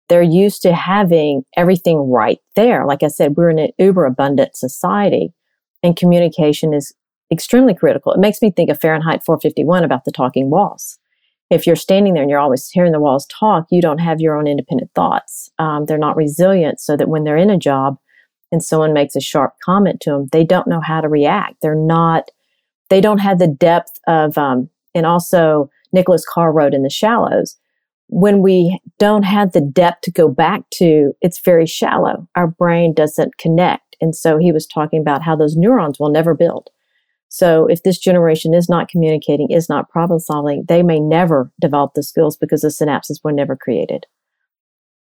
they're 0.09 0.21
used 0.21 0.61
to 0.61 0.73
having 0.73 1.43
everything 1.55 2.09
right 2.09 2.39
there. 2.55 2.85
Like 2.85 3.03
I 3.03 3.07
said, 3.07 3.35
we're 3.35 3.49
in 3.49 3.59
an 3.59 3.71
uber 3.77 4.05
abundant 4.05 4.55
society 4.55 5.33
and 5.83 5.95
communication 5.95 6.73
is 6.73 6.93
extremely 7.31 7.73
critical. 7.73 8.13
It 8.13 8.19
makes 8.19 8.41
me 8.41 8.51
think 8.51 8.69
of 8.69 8.79
Fahrenheit 8.79 9.23
451 9.23 9.83
about 9.83 10.05
the 10.05 10.11
talking 10.11 10.49
walls. 10.49 10.97
If 11.49 11.65
you're 11.65 11.75
standing 11.75 12.13
there 12.13 12.23
and 12.23 12.29
you're 12.29 12.39
always 12.39 12.69
hearing 12.69 12.91
the 12.91 12.99
walls 12.99 13.25
talk, 13.27 13.67
you 13.69 13.81
don't 13.81 13.99
have 13.99 14.19
your 14.19 14.35
own 14.37 14.47
independent 14.47 14.91
thoughts. 14.95 15.49
Um, 15.59 15.85
they're 15.85 15.97
not 15.97 16.17
resilient 16.17 16.79
so 16.79 16.97
that 16.97 17.09
when 17.09 17.23
they're 17.23 17.37
in 17.37 17.49
a 17.49 17.57
job 17.57 17.97
and 18.51 18.63
someone 18.63 18.93
makes 18.93 19.15
a 19.15 19.21
sharp 19.21 19.53
comment 19.63 20.01
to 20.01 20.11
them, 20.11 20.27
they 20.31 20.43
don't 20.43 20.67
know 20.67 20.81
how 20.81 21.01
to 21.01 21.07
react. 21.07 21.61
They're 21.61 21.75
not, 21.75 22.29
they 22.89 23.01
don't 23.01 23.19
have 23.19 23.39
the 23.39 23.47
depth 23.47 23.91
of 24.07 24.37
um, 24.37 24.69
And 24.93 25.05
also, 25.05 25.69
Nicholas 25.93 26.25
Carr 26.25 26.51
wrote 26.51 26.73
in 26.73 26.83
The 26.83 26.89
Shallows, 26.89 27.57
when 28.07 28.41
we 28.41 28.79
don't 28.99 29.23
have 29.23 29.51
the 29.51 29.61
depth 29.61 30.01
to 30.01 30.11
go 30.11 30.29
back 30.29 30.61
to, 30.75 31.13
it's 31.21 31.39
very 31.39 31.65
shallow. 31.65 32.27
Our 32.35 32.47
brain 32.47 32.93
doesn't 32.93 33.37
connect. 33.37 33.97
And 33.99 34.15
so 34.15 34.37
he 34.37 34.51
was 34.51 34.65
talking 34.65 35.01
about 35.01 35.23
how 35.23 35.35
those 35.35 35.57
neurons 35.57 35.99
will 35.99 36.09
never 36.09 36.33
build. 36.33 36.69
So 37.29 37.65
if 37.65 37.83
this 37.83 37.97
generation 37.97 38.53
is 38.53 38.69
not 38.69 38.87
communicating, 38.87 39.51
is 39.51 39.67
not 39.67 39.89
problem 39.89 40.19
solving, 40.19 40.63
they 40.67 40.81
may 40.81 40.99
never 40.99 41.51
develop 41.59 41.93
the 41.93 42.03
skills 42.03 42.37
because 42.37 42.61
the 42.61 42.69
synapses 42.69 43.19
were 43.23 43.33
never 43.33 43.57
created. 43.57 44.05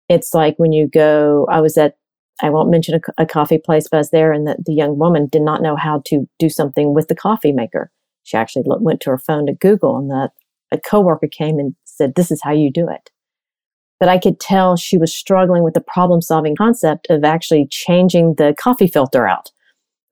It's 0.09 0.33
like 0.33 0.57
when 0.57 0.73
you 0.73 0.88
go, 0.88 1.47
I 1.50 1.61
was 1.61 1.76
at, 1.76 1.97
I 2.41 2.50
won't 2.50 2.71
mention 2.71 2.95
a, 2.95 3.23
a 3.23 3.26
coffee 3.26 3.59
place, 3.59 3.88
but 3.91 3.99
I 3.99 4.00
was 4.00 4.11
there 4.11 4.33
and 4.33 4.47
the, 4.47 4.57
the 4.64 4.73
young 4.73 4.99
woman 4.99 5.29
did 5.31 5.43
not 5.43 5.61
know 5.61 5.76
how 5.76 6.03
to 6.07 6.26
do 6.38 6.49
something 6.49 6.95
with 6.95 7.09
the 7.09 7.14
coffee 7.14 7.53
maker. 7.53 7.91
She 8.23 8.38
actually 8.38 8.64
went 8.67 9.03
to 9.03 9.11
her 9.11 9.19
phone 9.19 9.47
to 9.47 9.53
Google 9.53 9.99
and 9.99 10.11
the, 10.11 10.31
a 10.75 10.81
coworker 10.81 11.28
came 11.28 11.59
and 11.59 11.75
said, 11.85 12.14
this 12.14 12.31
is 12.31 12.43
how 12.43 12.52
you 12.52 12.71
do 12.71 12.88
it. 12.88 13.11
But 14.00 14.09
I 14.09 14.19
could 14.19 14.40
tell 14.40 14.76
she 14.76 14.99
was 14.99 15.14
struggling 15.14 15.62
with 15.62 15.75
the 15.75 15.81
problem 15.81 16.21
solving 16.21 16.57
concept 16.57 17.07
of 17.11 17.25
actually 17.25 17.66
changing 17.71 18.35
the 18.35 18.54
coffee 18.59 18.88
filter 18.88 19.26
out. 19.26 19.50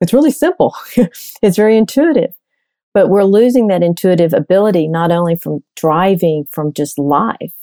It's 0.01 0.13
really 0.13 0.31
simple. 0.31 0.75
it's 1.41 1.57
very 1.57 1.77
intuitive. 1.77 2.33
But 2.93 3.09
we're 3.09 3.23
losing 3.23 3.67
that 3.67 3.83
intuitive 3.83 4.33
ability 4.33 4.87
not 4.87 5.11
only 5.11 5.35
from 5.35 5.63
driving, 5.75 6.45
from 6.49 6.73
just 6.73 6.97
life. 6.97 7.53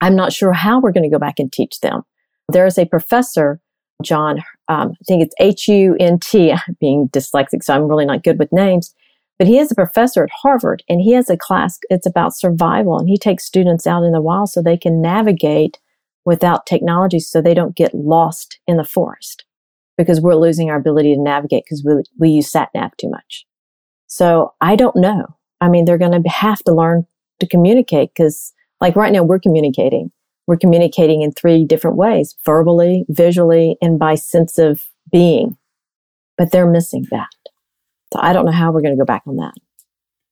I'm 0.00 0.14
not 0.14 0.32
sure 0.32 0.52
how 0.52 0.80
we're 0.80 0.92
going 0.92 1.08
to 1.08 1.14
go 1.14 1.18
back 1.18 1.38
and 1.38 1.52
teach 1.52 1.80
them. 1.80 2.02
There 2.50 2.66
is 2.66 2.78
a 2.78 2.86
professor, 2.86 3.60
John, 4.02 4.38
um, 4.68 4.92
I 4.92 5.04
think 5.06 5.22
it's 5.22 5.34
H 5.40 5.68
U 5.68 5.96
N 5.98 6.18
T, 6.20 6.54
being 6.80 7.08
dyslexic, 7.08 7.62
so 7.62 7.74
I'm 7.74 7.88
really 7.88 8.06
not 8.06 8.22
good 8.22 8.38
with 8.38 8.52
names. 8.52 8.94
But 9.38 9.46
he 9.46 9.58
is 9.58 9.70
a 9.70 9.76
professor 9.76 10.24
at 10.24 10.30
Harvard 10.42 10.82
and 10.88 11.00
he 11.00 11.12
has 11.12 11.30
a 11.30 11.36
class, 11.36 11.78
it's 11.90 12.06
about 12.06 12.36
survival. 12.36 12.98
And 12.98 13.08
he 13.08 13.16
takes 13.16 13.44
students 13.44 13.86
out 13.86 14.02
in 14.02 14.12
the 14.12 14.20
wild 14.20 14.50
so 14.50 14.60
they 14.60 14.76
can 14.76 15.00
navigate 15.00 15.78
without 16.24 16.66
technology 16.66 17.20
so 17.20 17.40
they 17.40 17.54
don't 17.54 17.76
get 17.76 17.94
lost 17.94 18.58
in 18.66 18.76
the 18.76 18.84
forest 18.84 19.44
because 19.96 20.20
we're 20.20 20.34
losing 20.34 20.70
our 20.70 20.76
ability 20.76 21.14
to 21.14 21.20
navigate 21.20 21.64
because 21.64 21.84
we, 21.84 22.02
we 22.18 22.28
use 22.30 22.50
sat 22.50 22.68
nav 22.74 22.96
too 22.96 23.08
much. 23.08 23.46
So 24.08 24.54
I 24.60 24.76
don't 24.76 24.96
know. 24.96 25.36
I 25.60 25.68
mean, 25.68 25.84
they're 25.84 25.98
going 25.98 26.22
to 26.22 26.28
have 26.28 26.58
to 26.60 26.74
learn 26.74 27.06
to 27.40 27.46
communicate 27.46 28.10
because 28.14 28.52
like 28.80 28.96
right 28.96 29.12
now 29.12 29.22
we're 29.22 29.40
communicating. 29.40 30.10
We're 30.46 30.56
communicating 30.56 31.22
in 31.22 31.32
three 31.32 31.64
different 31.64 31.96
ways, 31.96 32.36
verbally, 32.44 33.04
visually, 33.08 33.76
and 33.82 33.98
by 33.98 34.14
sense 34.14 34.58
of 34.58 34.86
being. 35.12 35.58
But 36.38 36.52
they're 36.52 36.70
missing 36.70 37.06
that. 37.10 37.28
So 38.12 38.20
I 38.22 38.32
don't 38.32 38.46
know 38.46 38.52
how 38.52 38.72
we're 38.72 38.82
going 38.82 38.94
to 38.94 39.00
go 39.00 39.04
back 39.04 39.22
on 39.26 39.36
that. 39.36 39.54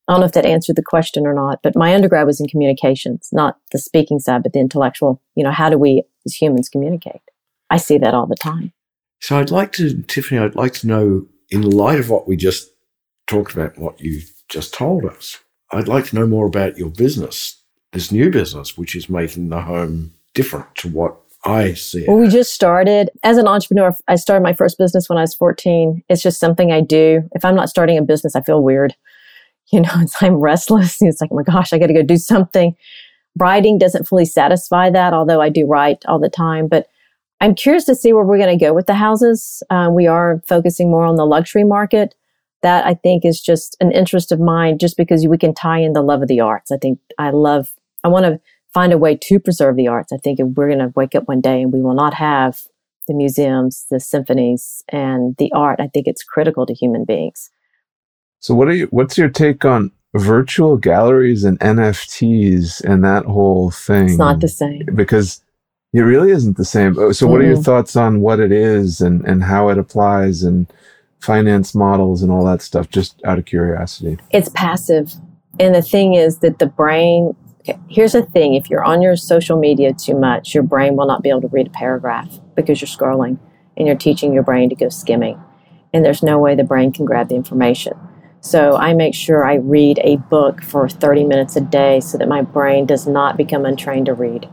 I 0.07 0.13
don't 0.13 0.21
know 0.21 0.25
if 0.25 0.33
that 0.33 0.45
answered 0.45 0.77
the 0.77 0.83
question 0.83 1.27
or 1.27 1.33
not, 1.33 1.59
but 1.61 1.75
my 1.75 1.93
undergrad 1.93 2.25
was 2.25 2.39
in 2.39 2.47
communications, 2.47 3.29
not 3.33 3.57
the 3.71 3.79
speaking 3.79 4.19
side, 4.19 4.43
but 4.43 4.53
the 4.53 4.59
intellectual. 4.59 5.21
You 5.35 5.43
know, 5.43 5.51
how 5.51 5.69
do 5.69 5.77
we 5.77 6.03
as 6.25 6.33
humans 6.33 6.69
communicate? 6.69 7.21
I 7.69 7.77
see 7.77 7.97
that 7.97 8.13
all 8.13 8.25
the 8.25 8.35
time. 8.35 8.71
So 9.19 9.37
I'd 9.37 9.51
like 9.51 9.73
to, 9.73 10.01
Tiffany, 10.03 10.39
I'd 10.39 10.55
like 10.55 10.73
to 10.75 10.87
know, 10.87 11.25
in 11.49 11.61
light 11.61 11.99
of 11.99 12.09
what 12.09 12.27
we 12.27 12.37
just 12.37 12.69
talked 13.27 13.53
about, 13.53 13.77
what 13.77 13.99
you 13.99 14.21
just 14.47 14.73
told 14.73 15.05
us, 15.05 15.39
I'd 15.71 15.89
like 15.89 16.05
to 16.05 16.15
know 16.15 16.25
more 16.25 16.45
about 16.45 16.77
your 16.77 16.89
business, 16.89 17.61
this 17.91 18.11
new 18.11 18.31
business, 18.31 18.77
which 18.77 18.95
is 18.95 19.09
making 19.09 19.49
the 19.49 19.61
home 19.61 20.13
different 20.33 20.73
to 20.75 20.87
what 20.87 21.17
I 21.45 21.73
see. 21.73 22.05
Well, 22.07 22.17
we 22.17 22.27
just 22.27 22.53
started 22.53 23.09
as 23.23 23.37
an 23.37 23.47
entrepreneur. 23.47 23.95
I 24.07 24.15
started 24.15 24.43
my 24.43 24.53
first 24.53 24.77
business 24.77 25.07
when 25.07 25.17
I 25.17 25.21
was 25.21 25.35
14. 25.35 26.03
It's 26.09 26.21
just 26.21 26.39
something 26.39 26.71
I 26.71 26.81
do. 26.81 27.23
If 27.33 27.45
I'm 27.45 27.55
not 27.55 27.69
starting 27.69 27.97
a 27.97 28.01
business, 28.01 28.35
I 28.35 28.41
feel 28.41 28.63
weird. 28.63 28.95
You 29.69 29.81
know, 29.81 29.91
it's 29.95 30.23
I'm 30.23 30.35
restless. 30.35 30.97
It's 31.01 31.19
like, 31.19 31.29
oh 31.29 31.35
my 31.35 31.43
gosh, 31.43 31.73
I 31.73 31.77
got 31.77 31.87
to 31.87 31.93
go 31.93 32.01
do 32.01 32.15
something. 32.15 32.73
Writing 33.37 33.77
doesn't 33.77 34.07
fully 34.07 34.23
satisfy 34.23 34.89
that, 34.91 35.11
although 35.11 35.41
I 35.41 35.49
do 35.49 35.65
write 35.67 36.05
all 36.07 36.19
the 36.19 36.29
time. 36.29 36.69
But 36.69 36.87
I'm 37.41 37.53
curious 37.53 37.83
to 37.87 37.95
see 37.95 38.13
where 38.13 38.23
we're 38.23 38.37
going 38.37 38.57
to 38.57 38.65
go 38.65 38.73
with 38.73 38.85
the 38.85 38.93
houses. 38.93 39.61
Um, 39.69 39.93
we 39.93 40.07
are 40.07 40.41
focusing 40.47 40.89
more 40.89 41.03
on 41.03 41.17
the 41.17 41.25
luxury 41.25 41.65
market. 41.65 42.15
That 42.61 42.85
I 42.85 42.93
think 42.93 43.25
is 43.25 43.41
just 43.41 43.75
an 43.81 43.91
interest 43.91 44.31
of 44.31 44.39
mine, 44.39 44.77
just 44.77 44.95
because 44.95 45.27
we 45.27 45.37
can 45.37 45.53
tie 45.53 45.79
in 45.79 45.91
the 45.91 46.01
love 46.01 46.21
of 46.21 46.29
the 46.29 46.39
arts. 46.39 46.71
I 46.71 46.77
think 46.77 46.99
I 47.17 47.31
love. 47.31 47.75
I 48.05 48.07
want 48.07 48.23
to 48.23 48.39
find 48.77 48.93
a 48.93 48.97
way 48.99 49.15
to 49.15 49.39
preserve 49.39 49.75
the 49.75 49.87
arts. 49.87 50.13
I 50.13 50.17
think 50.17 50.39
if 50.39 50.45
we're 50.49 50.67
going 50.67 50.77
to 50.77 50.93
wake 50.95 51.15
up 51.15 51.27
one 51.27 51.41
day 51.41 51.63
and 51.63 51.73
we 51.73 51.81
will 51.81 51.95
not 51.95 52.13
have 52.13 52.61
the 53.07 53.15
museums, 53.15 53.87
the 53.89 53.99
symphonies, 53.99 54.83
and 54.89 55.35
the 55.37 55.51
art, 55.51 55.79
I 55.79 55.87
think 55.87 56.05
it's 56.05 56.23
critical 56.23 56.63
to 56.67 56.75
human 56.75 57.03
beings. 57.03 57.49
So, 58.39 58.53
what 58.53 58.67
are 58.67 58.75
you? 58.75 58.85
What's 58.91 59.17
your 59.17 59.29
take 59.29 59.65
on 59.65 59.91
virtual 60.13 60.77
galleries 60.77 61.43
and 61.43 61.59
NFTs 61.59 62.83
and 62.83 63.03
that 63.03 63.25
whole 63.25 63.71
thing? 63.71 64.09
It's 64.09 64.19
not 64.19 64.41
the 64.41 64.47
same 64.47 64.85
because 64.93 65.41
it 65.91 66.01
really 66.01 66.29
isn't 66.29 66.57
the 66.57 66.65
same. 66.65 66.99
Uh, 66.99 67.13
so, 67.13 67.25
what 67.25 67.41
mm. 67.41 67.45
are 67.45 67.47
your 67.47 67.63
thoughts 67.63 67.95
on 67.95 68.21
what 68.21 68.39
it 68.39 68.51
is 68.51 69.01
and 69.01 69.25
and 69.25 69.43
how 69.43 69.69
it 69.69 69.79
applies 69.79 70.43
and 70.43 70.71
finance 71.19 71.73
models 71.73 72.21
and 72.21 72.31
all 72.31 72.45
that 72.45 72.61
stuff? 72.61 72.89
Just 72.89 73.19
out 73.25 73.39
of 73.39 73.45
curiosity, 73.45 74.19
it's 74.29 74.49
passive, 74.49 75.15
and 75.59 75.73
the 75.73 75.81
thing 75.81 76.13
is 76.13 76.37
that 76.39 76.59
the 76.59 76.67
brain 76.67 77.35
here's 77.89 78.13
the 78.13 78.23
thing 78.23 78.53
if 78.53 78.69
you're 78.69 78.83
on 78.83 79.01
your 79.01 79.15
social 79.15 79.57
media 79.57 79.93
too 79.93 80.17
much, 80.17 80.53
your 80.53 80.63
brain 80.63 80.95
will 80.95 81.07
not 81.07 81.23
be 81.23 81.29
able 81.29 81.41
to 81.41 81.47
read 81.47 81.67
a 81.67 81.71
paragraph 81.71 82.39
because 82.55 82.81
you're 82.81 82.87
scrolling 82.87 83.37
and 83.75 83.87
you're 83.87 83.95
teaching 83.95 84.33
your 84.33 84.43
brain 84.43 84.69
to 84.69 84.75
go 84.75 84.89
skimming. 84.89 85.41
And 85.93 86.03
there's 86.03 86.23
no 86.23 86.37
way 86.37 86.55
the 86.55 86.63
brain 86.63 86.91
can 86.91 87.05
grab 87.05 87.29
the 87.29 87.35
information. 87.35 87.93
So 88.41 88.75
I 88.75 88.93
make 88.93 89.13
sure 89.13 89.45
I 89.45 89.55
read 89.55 89.99
a 90.03 90.17
book 90.17 90.63
for 90.63 90.87
30 90.87 91.23
minutes 91.23 91.55
a 91.55 91.61
day 91.61 91.99
so 91.99 92.17
that 92.17 92.27
my 92.27 92.41
brain 92.41 92.85
does 92.85 93.07
not 93.07 93.37
become 93.37 93.65
untrained 93.65 94.05
to 94.07 94.13
read. 94.13 94.49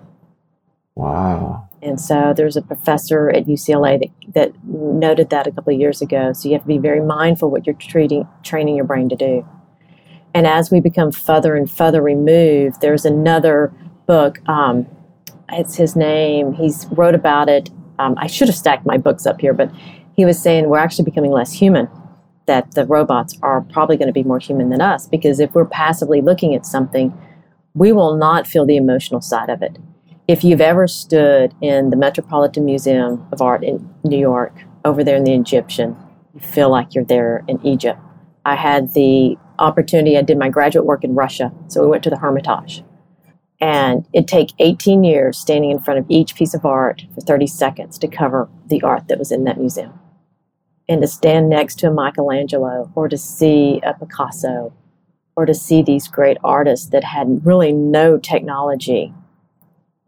Wow. 0.95 1.69
And 1.83 2.01
so 2.01 2.33
there's 2.35 2.57
a 2.57 2.63
professor 2.63 3.29
at 3.29 3.45
UCLA 3.45 4.01
that, 4.01 4.35
that 4.35 4.65
noted 4.65 5.31
that 5.31 5.47
a 5.47 5.53
couple 5.53 5.75
of 5.75 5.81
years 5.81 6.01
ago. 6.01 6.33
So 6.33 6.49
you 6.49 6.55
have 6.55 6.63
to 6.63 6.69
be 6.69 6.79
very 6.79 7.01
mindful 7.01 7.51
what 7.51 7.67
you're 7.67 7.77
treating, 7.77 8.27
training 8.43 8.77
your 8.77 8.87
brain 8.87 9.09
to 9.11 9.17
do. 9.17 9.47
And 10.35 10.47
as 10.47 10.71
we 10.71 10.81
become 10.81 11.13
further 11.13 11.55
and 11.55 11.71
further 11.71 12.03
removed, 12.03 12.81
there's 12.81 13.05
another 13.05 13.73
book. 14.07 14.47
Um, 14.49 14.87
it's 15.51 15.77
his 15.77 15.95
name. 15.95 16.53
He's 16.53 16.87
wrote 16.91 17.15
about 17.15 17.49
it. 17.49 17.71
Um, 17.99 18.17
I 18.19 18.27
should 18.27 18.49
have 18.49 18.57
stacked 18.57 18.85
my 18.85 18.99
books 18.99 19.27
up 19.27 19.41
here, 19.41 19.55
but 19.55 19.71
he 20.17 20.25
was 20.25 20.41
saying 20.41 20.69
we're 20.69 20.79
actually 20.79 21.05
becoming 21.05 21.31
less 21.31 21.53
human. 21.53 21.89
That 22.47 22.73
the 22.73 22.85
robots 22.85 23.39
are 23.43 23.63
probably 23.63 23.97
going 23.97 24.09
to 24.09 24.13
be 24.13 24.23
more 24.23 24.39
human 24.39 24.69
than 24.69 24.83
us 24.83 25.07
because 25.07 25.41
if 25.41 25.55
we're 25.55 25.65
passively 25.65 26.21
looking 26.21 26.55
at 26.55 26.67
something, 26.67 27.17
we 27.73 27.91
will 27.91 28.17
not 28.17 28.47
feel 28.47 28.67
the 28.67 28.77
emotional 28.77 29.23
side 29.23 29.49
of 29.49 29.63
it. 29.63 29.79
If 30.29 30.45
you've 30.45 30.61
ever 30.61 30.87
stood 30.87 31.55
in 31.63 31.89
the 31.89 31.97
Metropolitan 31.97 32.67
Museum 32.67 33.27
of 33.33 33.41
Art 33.41 33.65
in 33.65 33.89
New 34.05 34.19
York, 34.19 34.53
over 34.85 35.03
there 35.03 35.17
in 35.17 35.25
the 35.25 35.33
Egyptian, 35.35 35.97
you 36.35 36.41
feel 36.41 36.71
like 36.71 36.95
you're 36.95 37.05
there 37.05 37.43
in 37.49 37.65
Egypt. 37.65 37.99
I 38.45 38.57
had 38.57 38.93
the 38.93 39.39
opportunity. 39.59 40.17
I 40.17 40.23
did 40.23 40.39
my 40.39 40.49
graduate 40.49 40.87
work 40.87 41.05
in 41.05 41.15
Russia, 41.15 41.53
so 41.69 41.83
we 41.83 41.89
went 41.89 42.05
to 42.05 42.11
the 42.11 42.19
Hermitage. 42.19 42.85
And 43.61 44.07
it'd 44.13 44.29
take 44.29 44.53
18 44.59 45.05
years 45.05 45.39
standing 45.39 45.71
in 45.71 45.79
front 45.79 46.01
of 46.01 46.07
each 46.09 46.35
piece 46.35 46.55
of 46.55 46.65
art 46.65 47.05
for 47.15 47.21
30 47.21 47.47
seconds 47.47 47.99
to 47.99 48.09
cover 48.09 48.49
the 48.67 48.83
art 48.83 49.09
that 49.09 49.19
was 49.19 49.33
in 49.33 49.45
that 49.45 49.59
museum. 49.59 49.99
And 50.89 51.01
to 51.01 51.09
stand 51.09 51.49
next 51.49 51.79
to 51.79 51.89
a 51.89 51.91
Michelangelo 51.91 52.93
or 52.95 53.09
to 53.09 53.17
see 53.17 53.81
a 53.83 53.95
Picasso 53.95 54.75
or 55.37 55.47
to 55.47 55.55
see 55.55 55.83
these 55.83 56.09
great 56.09 56.37
artists 56.45 56.89
that 56.91 57.05
had 57.05 57.47
really 57.47 57.73
no 57.73 58.19
technology. 58.19 59.15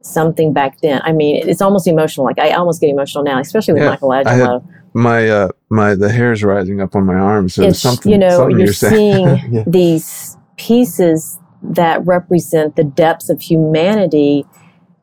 Something 0.06 0.52
back 0.52 0.80
then. 0.80 1.00
I 1.04 1.12
mean, 1.12 1.48
it's 1.48 1.60
almost 1.60 1.86
emotional. 1.86 2.25
Like 2.25 2.38
I 2.38 2.50
almost 2.50 2.80
get 2.80 2.90
emotional 2.90 3.25
now, 3.25 3.40
especially 3.40 3.75
with 3.75 3.82
yeah, 3.82 3.90
Michelangelo 3.90 4.64
my 4.96 5.28
uh 5.28 5.48
my 5.68 5.94
the 5.94 6.10
hair's 6.10 6.42
rising 6.42 6.80
up 6.80 6.96
on 6.96 7.04
my 7.04 7.14
arms. 7.14 7.54
So 7.54 7.62
it's, 7.62 7.78
something 7.78 8.10
you 8.10 8.16
know 8.16 8.30
something 8.30 8.56
you're, 8.56 8.66
you're 8.66 8.72
seeing 8.72 9.26
yeah. 9.52 9.64
these 9.66 10.38
pieces 10.56 11.38
that 11.62 12.04
represent 12.06 12.76
the 12.76 12.84
depths 12.84 13.28
of 13.28 13.42
humanity 13.42 14.46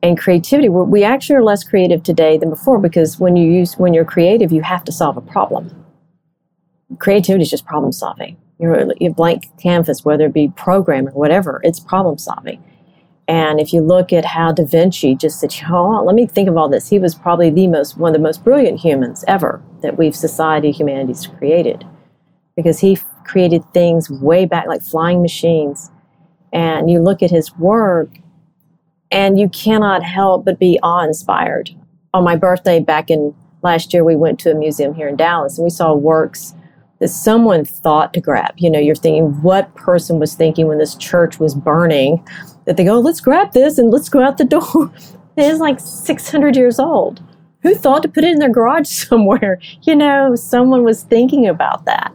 and 0.02 0.18
creativity. 0.18 0.68
We 0.68 1.04
actually 1.04 1.36
are 1.36 1.44
less 1.44 1.62
creative 1.62 2.02
today 2.02 2.36
than 2.36 2.50
before 2.50 2.80
because 2.80 3.20
when 3.20 3.36
you 3.36 3.50
use 3.50 3.74
when 3.74 3.94
you're 3.94 4.04
creative, 4.04 4.50
you 4.50 4.62
have 4.62 4.82
to 4.84 4.92
solve 4.92 5.16
a 5.16 5.20
problem. 5.20 5.84
Creativity 6.98 7.42
is 7.42 7.50
just 7.50 7.64
problem 7.64 7.92
solving. 7.92 8.36
You're 8.58 8.92
a 9.00 9.08
blank 9.08 9.44
canvas, 9.60 10.04
whether 10.04 10.26
it 10.26 10.32
be 10.32 10.52
programming 10.56 11.14
whatever. 11.14 11.60
It's 11.62 11.78
problem 11.78 12.18
solving. 12.18 12.62
And 13.26 13.58
if 13.58 13.72
you 13.72 13.80
look 13.80 14.12
at 14.12 14.24
how 14.24 14.52
Da 14.52 14.64
Vinci 14.64 15.14
just 15.14 15.40
said, 15.40 15.54
oh, 15.70 16.02
let 16.04 16.14
me 16.14 16.26
think 16.26 16.48
of 16.48 16.56
all 16.56 16.68
this. 16.68 16.90
He 16.90 16.98
was 16.98 17.14
probably 17.14 17.50
the 17.50 17.66
most, 17.66 17.96
one 17.96 18.10
of 18.10 18.14
the 18.14 18.22
most 18.22 18.44
brilliant 18.44 18.80
humans 18.80 19.24
ever 19.26 19.62
that 19.80 19.96
we've 19.96 20.14
society, 20.14 20.70
humanity's 20.70 21.26
created. 21.26 21.86
Because 22.54 22.80
he 22.80 22.98
created 23.24 23.64
things 23.72 24.10
way 24.10 24.44
back, 24.44 24.66
like 24.66 24.82
flying 24.82 25.22
machines. 25.22 25.90
And 26.52 26.90
you 26.90 27.00
look 27.00 27.22
at 27.22 27.30
his 27.30 27.56
work, 27.56 28.10
and 29.10 29.38
you 29.38 29.48
cannot 29.48 30.02
help 30.02 30.44
but 30.44 30.58
be 30.58 30.78
awe 30.82 31.04
inspired. 31.04 31.70
On 32.12 32.24
my 32.24 32.36
birthday 32.36 32.80
back 32.80 33.10
in 33.10 33.34
last 33.62 33.94
year, 33.94 34.04
we 34.04 34.16
went 34.16 34.38
to 34.40 34.50
a 34.50 34.54
museum 34.54 34.94
here 34.94 35.08
in 35.08 35.16
Dallas, 35.16 35.56
and 35.56 35.64
we 35.64 35.70
saw 35.70 35.94
works 35.94 36.54
that 37.00 37.08
someone 37.08 37.64
thought 37.64 38.12
to 38.14 38.20
grab. 38.20 38.54
You 38.56 38.70
know, 38.70 38.78
you're 38.78 38.94
thinking 38.94 39.40
what 39.42 39.74
person 39.74 40.18
was 40.18 40.34
thinking 40.34 40.66
when 40.68 40.78
this 40.78 40.94
church 40.94 41.40
was 41.40 41.54
burning 41.54 42.24
that 42.64 42.76
they 42.76 42.84
go, 42.84 42.98
let's 42.98 43.20
grab 43.20 43.52
this 43.52 43.78
and 43.78 43.90
let's 43.90 44.08
go 44.08 44.22
out 44.22 44.38
the 44.38 44.44
door. 44.56 44.92
it's 45.36 45.60
like 45.60 45.80
600 45.80 46.56
years 46.56 46.78
old. 46.78 47.22
Who 47.62 47.74
thought 47.74 48.02
to 48.02 48.08
put 48.08 48.24
it 48.24 48.32
in 48.32 48.38
their 48.38 48.50
garage 48.50 48.88
somewhere? 48.88 49.58
You 49.82 49.96
know, 49.96 50.34
someone 50.36 50.84
was 50.84 51.02
thinking 51.02 51.46
about 51.46 51.84
that. 51.86 52.12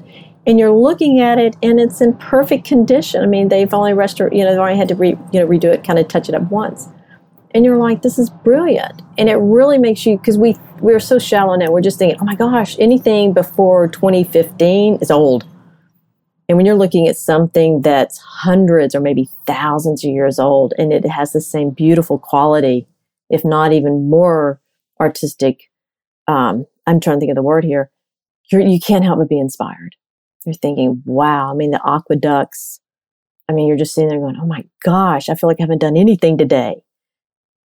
And 0.47 0.57
you're 0.57 0.71
looking 0.71 1.19
at 1.19 1.37
it 1.37 1.55
and 1.61 1.79
it's 1.79 2.01
in 2.01 2.13
perfect 2.13 2.65
condition. 2.65 3.21
I 3.21 3.27
mean, 3.27 3.49
they've 3.49 3.73
only 3.73 3.93
restored, 3.93 4.33
you 4.33 4.43
know, 4.43 4.51
they've 4.51 4.59
only 4.59 4.77
had 4.77 4.87
to 4.87 4.95
re, 4.95 5.09
you 5.31 5.39
know, 5.39 5.47
redo 5.47 5.65
it, 5.65 5.83
kind 5.83 5.99
of 5.99 6.07
touch 6.07 6.27
it 6.27 6.33
up 6.33 6.49
once. 6.49 6.87
And 7.51 7.65
you're 7.65 7.77
like, 7.77 8.03
this 8.03 8.19
is 8.19 8.29
brilliant. 8.29 9.01
And 9.17 9.27
it 9.27 9.35
really 9.35 9.77
makes 9.77 10.05
you, 10.05 10.17
because 10.17 10.37
we, 10.37 10.55
we're 10.79 10.99
so 10.99 11.19
shallow 11.19 11.55
now, 11.55 11.71
we're 11.71 11.81
just 11.81 11.97
thinking, 11.97 12.19
oh 12.21 12.25
my 12.25 12.35
gosh, 12.35 12.75
anything 12.79 13.33
before 13.33 13.87
2015 13.87 14.99
is 15.01 15.11
old. 15.11 15.45
And 16.49 16.57
when 16.57 16.65
you're 16.65 16.75
looking 16.75 17.07
at 17.07 17.15
something 17.15 17.83
that's 17.83 18.17
hundreds 18.17 18.95
or 18.95 18.99
maybe 18.99 19.29
thousands 19.45 20.03
of 20.03 20.09
years 20.09 20.39
old 20.39 20.73
and 20.79 20.91
it 20.91 21.05
has 21.05 21.31
the 21.31 21.41
same 21.41 21.69
beautiful 21.69 22.17
quality, 22.17 22.87
if 23.29 23.45
not 23.45 23.71
even 23.71 24.09
more 24.09 24.59
artistic, 24.99 25.69
um, 26.27 26.65
I'm 26.87 26.99
trying 26.99 27.17
to 27.17 27.19
think 27.19 27.29
of 27.29 27.35
the 27.35 27.43
word 27.43 27.63
here, 27.63 27.91
you're, 28.51 28.61
you 28.61 28.79
can't 28.79 29.03
help 29.03 29.19
but 29.19 29.29
be 29.29 29.39
inspired. 29.39 29.95
You're 30.43 30.55
thinking, 30.55 31.03
wow, 31.05 31.51
I 31.51 31.53
mean, 31.53 31.69
the 31.69 31.81
aqueducts, 31.85 32.79
I 33.47 33.53
mean, 33.53 33.67
you're 33.67 33.77
just 33.77 33.93
sitting 33.93 34.09
there 34.09 34.19
going, 34.19 34.37
oh 34.41 34.47
my 34.47 34.65
gosh, 34.83 35.29
I 35.29 35.35
feel 35.35 35.49
like 35.49 35.57
I 35.59 35.63
haven't 35.63 35.81
done 35.81 35.97
anything 35.97 36.35
today 36.35 36.81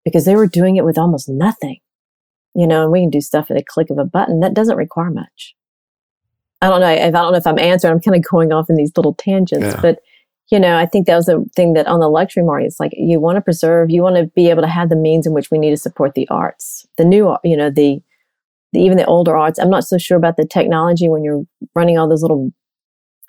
because 0.04 0.26
they 0.26 0.36
were 0.36 0.46
doing 0.46 0.76
it 0.76 0.84
with 0.84 0.98
almost 0.98 1.26
nothing, 1.26 1.78
you 2.54 2.66
know, 2.66 2.82
and 2.82 2.92
we 2.92 3.00
can 3.00 3.10
do 3.10 3.22
stuff 3.22 3.50
at 3.50 3.56
a 3.56 3.64
click 3.66 3.88
of 3.88 3.96
a 3.96 4.04
button. 4.04 4.40
That 4.40 4.52
doesn't 4.52 4.76
require 4.76 5.10
much. 5.10 5.54
I 6.62 6.68
don't 6.68 6.80
know 6.80 6.90
if 6.90 7.02
I 7.02 7.10
don't 7.10 7.32
know 7.32 7.38
if 7.38 7.46
I'm 7.46 7.58
answering. 7.58 7.92
I'm 7.92 8.00
kind 8.00 8.16
of 8.16 8.24
going 8.28 8.52
off 8.52 8.70
in 8.70 8.76
these 8.76 8.92
little 8.96 9.14
tangents, 9.14 9.66
yeah. 9.66 9.80
but 9.80 10.00
you 10.50 10.60
know, 10.60 10.76
I 10.76 10.86
think 10.86 11.06
that 11.06 11.16
was 11.16 11.28
a 11.28 11.42
thing 11.56 11.72
that 11.72 11.86
on 11.86 12.00
the 12.00 12.08
luxury 12.08 12.42
market, 12.42 12.66
it's 12.66 12.80
like 12.80 12.92
you 12.96 13.18
want 13.18 13.36
to 13.36 13.40
preserve, 13.40 13.90
you 13.90 14.02
want 14.02 14.16
to 14.16 14.26
be 14.34 14.50
able 14.50 14.62
to 14.62 14.68
have 14.68 14.88
the 14.88 14.96
means 14.96 15.26
in 15.26 15.32
which 15.32 15.50
we 15.50 15.58
need 15.58 15.70
to 15.70 15.76
support 15.76 16.14
the 16.14 16.28
arts, 16.28 16.86
the 16.98 17.04
new, 17.04 17.36
you 17.44 17.56
know, 17.56 17.70
the, 17.70 18.00
the 18.72 18.80
even 18.80 18.98
the 18.98 19.06
older 19.06 19.36
arts. 19.36 19.58
I'm 19.58 19.70
not 19.70 19.84
so 19.84 19.96
sure 19.96 20.18
about 20.18 20.36
the 20.36 20.46
technology 20.46 21.08
when 21.08 21.24
you're 21.24 21.44
running 21.74 21.98
all 21.98 22.08
those 22.08 22.22
little, 22.22 22.52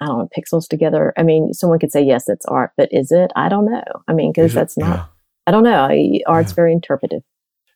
I 0.01 0.07
don't 0.07 0.19
know, 0.19 0.29
pixels 0.37 0.67
together. 0.67 1.13
I 1.17 1.23
mean, 1.23 1.53
someone 1.53 1.79
could 1.79 1.91
say 1.91 2.01
yes, 2.03 2.27
it's 2.27 2.45
art, 2.47 2.71
but 2.75 2.89
is 2.91 3.11
it? 3.11 3.31
I 3.35 3.47
don't 3.47 3.65
know. 3.65 3.83
I 4.07 4.13
mean, 4.13 4.33
because 4.33 4.53
that's 4.53 4.77
not. 4.77 4.87
Yeah. 4.87 5.05
I 5.47 5.51
don't 5.51 5.63
know. 5.63 5.89
Art's 6.27 6.51
yeah. 6.51 6.55
very 6.55 6.73
interpretive. 6.73 7.21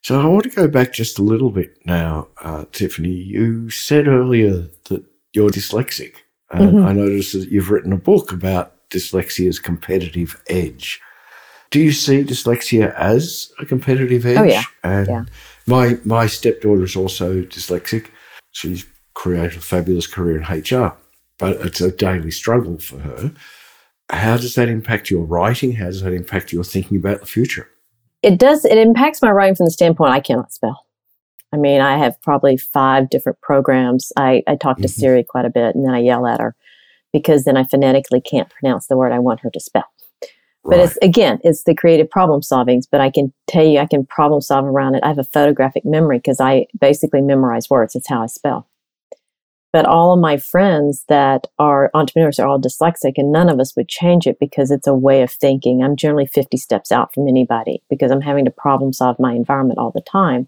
So 0.01 0.19
I 0.19 0.25
want 0.25 0.43
to 0.43 0.49
go 0.49 0.67
back 0.67 0.91
just 0.91 1.19
a 1.19 1.23
little 1.23 1.49
bit 1.49 1.77
now, 1.85 2.27
uh, 2.41 2.65
Tiffany. 2.71 3.09
You 3.09 3.69
said 3.69 4.07
earlier 4.07 4.67
that 4.89 5.03
you're 5.33 5.49
dyslexic. 5.49 6.15
Uh, 6.51 6.59
mm-hmm. 6.59 6.85
I 6.85 6.93
noticed 6.93 7.33
that 7.33 7.51
you've 7.51 7.69
written 7.69 7.93
a 7.93 7.97
book 7.97 8.31
about 8.31 8.75
dyslexia's 8.89 9.59
competitive 9.59 10.41
edge. 10.47 10.99
Do 11.69 11.79
you 11.79 11.91
see 11.91 12.23
dyslexia 12.23 12.93
as 12.95 13.51
a 13.59 13.65
competitive 13.65 14.25
edge? 14.25 14.37
Oh 14.37 14.43
yeah. 14.43 14.63
And 14.83 15.07
yeah. 15.07 15.25
my 15.67 15.97
my 16.03 16.25
stepdaughter 16.25 16.83
is 16.83 16.95
also 16.95 17.43
dyslexic. 17.43 18.07
She's 18.51 18.85
created 19.13 19.57
a 19.57 19.61
fabulous 19.61 20.07
career 20.07 20.41
in 20.41 20.43
HR, 20.43 20.95
but 21.37 21.57
it's 21.57 21.81
a 21.81 21.91
daily 21.91 22.31
struggle 22.31 22.79
for 22.79 22.99
her. 22.99 23.31
How 24.09 24.37
does 24.37 24.55
that 24.55 24.69
impact 24.69 25.11
your 25.11 25.23
writing? 25.23 25.73
How 25.73 25.85
does 25.85 26.01
that 26.01 26.13
impact 26.13 26.51
your 26.51 26.63
thinking 26.63 26.97
about 26.97 27.19
the 27.19 27.27
future? 27.27 27.69
It 28.23 28.39
does. 28.39 28.65
It 28.65 28.77
impacts 28.77 29.21
my 29.21 29.29
writing 29.29 29.55
from 29.55 29.67
the 29.67 29.71
standpoint 29.71 30.11
I 30.11 30.19
cannot 30.19 30.51
spell. 30.51 30.87
I 31.51 31.57
mean, 31.57 31.81
I 31.81 31.97
have 31.97 32.21
probably 32.21 32.57
five 32.57 33.09
different 33.09 33.41
programs. 33.41 34.11
I, 34.15 34.43
I 34.47 34.55
talk 34.55 34.77
to 34.77 34.83
mm-hmm. 34.83 34.99
Siri 34.99 35.23
quite 35.23 35.45
a 35.45 35.49
bit 35.49 35.75
and 35.75 35.85
then 35.85 35.93
I 35.93 35.99
yell 35.99 36.27
at 36.27 36.39
her 36.39 36.55
because 37.11 37.43
then 37.43 37.57
I 37.57 37.63
phonetically 37.63 38.21
can't 38.21 38.49
pronounce 38.49 38.87
the 38.87 38.97
word 38.97 39.11
I 39.11 39.19
want 39.19 39.41
her 39.41 39.49
to 39.49 39.59
spell. 39.59 39.85
Right. 40.63 40.77
But 40.77 40.85
it's 40.85 40.97
again, 41.01 41.39
it's 41.43 41.63
the 41.63 41.73
creative 41.73 42.09
problem 42.09 42.41
solvings. 42.41 42.85
But 42.89 43.01
I 43.01 43.09
can 43.09 43.33
tell 43.47 43.65
you, 43.65 43.79
I 43.79 43.85
can 43.85 44.05
problem 44.05 44.41
solve 44.41 44.65
around 44.65 44.95
it. 44.95 45.03
I 45.03 45.07
have 45.07 45.17
a 45.17 45.23
photographic 45.23 45.85
memory 45.85 46.17
because 46.17 46.39
I 46.39 46.67
basically 46.79 47.21
memorize 47.21 47.69
words. 47.69 47.95
It's 47.95 48.09
how 48.09 48.21
I 48.21 48.27
spell. 48.27 48.67
But 49.71 49.85
all 49.85 50.13
of 50.13 50.19
my 50.19 50.37
friends 50.37 51.05
that 51.09 51.45
are 51.59 51.91
entrepreneurs 51.93 52.39
are 52.39 52.47
all 52.47 52.59
dyslexic, 52.59 53.13
and 53.17 53.31
none 53.31 53.49
of 53.49 53.59
us 53.59 53.75
would 53.75 53.87
change 53.87 54.25
it 54.25 54.37
because 54.39 54.71
it's 54.71 54.87
a 54.87 54.95
way 54.95 55.21
of 55.21 55.31
thinking. 55.31 55.83
I'm 55.83 55.95
generally 55.95 56.25
50 56.25 56.57
steps 56.57 56.91
out 56.91 57.13
from 57.13 57.27
anybody 57.27 57.83
because 57.87 58.11
I'm 58.11 58.21
having 58.21 58.45
to 58.45 58.51
problem 58.51 58.93
solve 58.93 59.19
my 59.19 59.33
environment 59.33 59.77
all 59.77 59.91
the 59.91 60.01
time. 60.01 60.47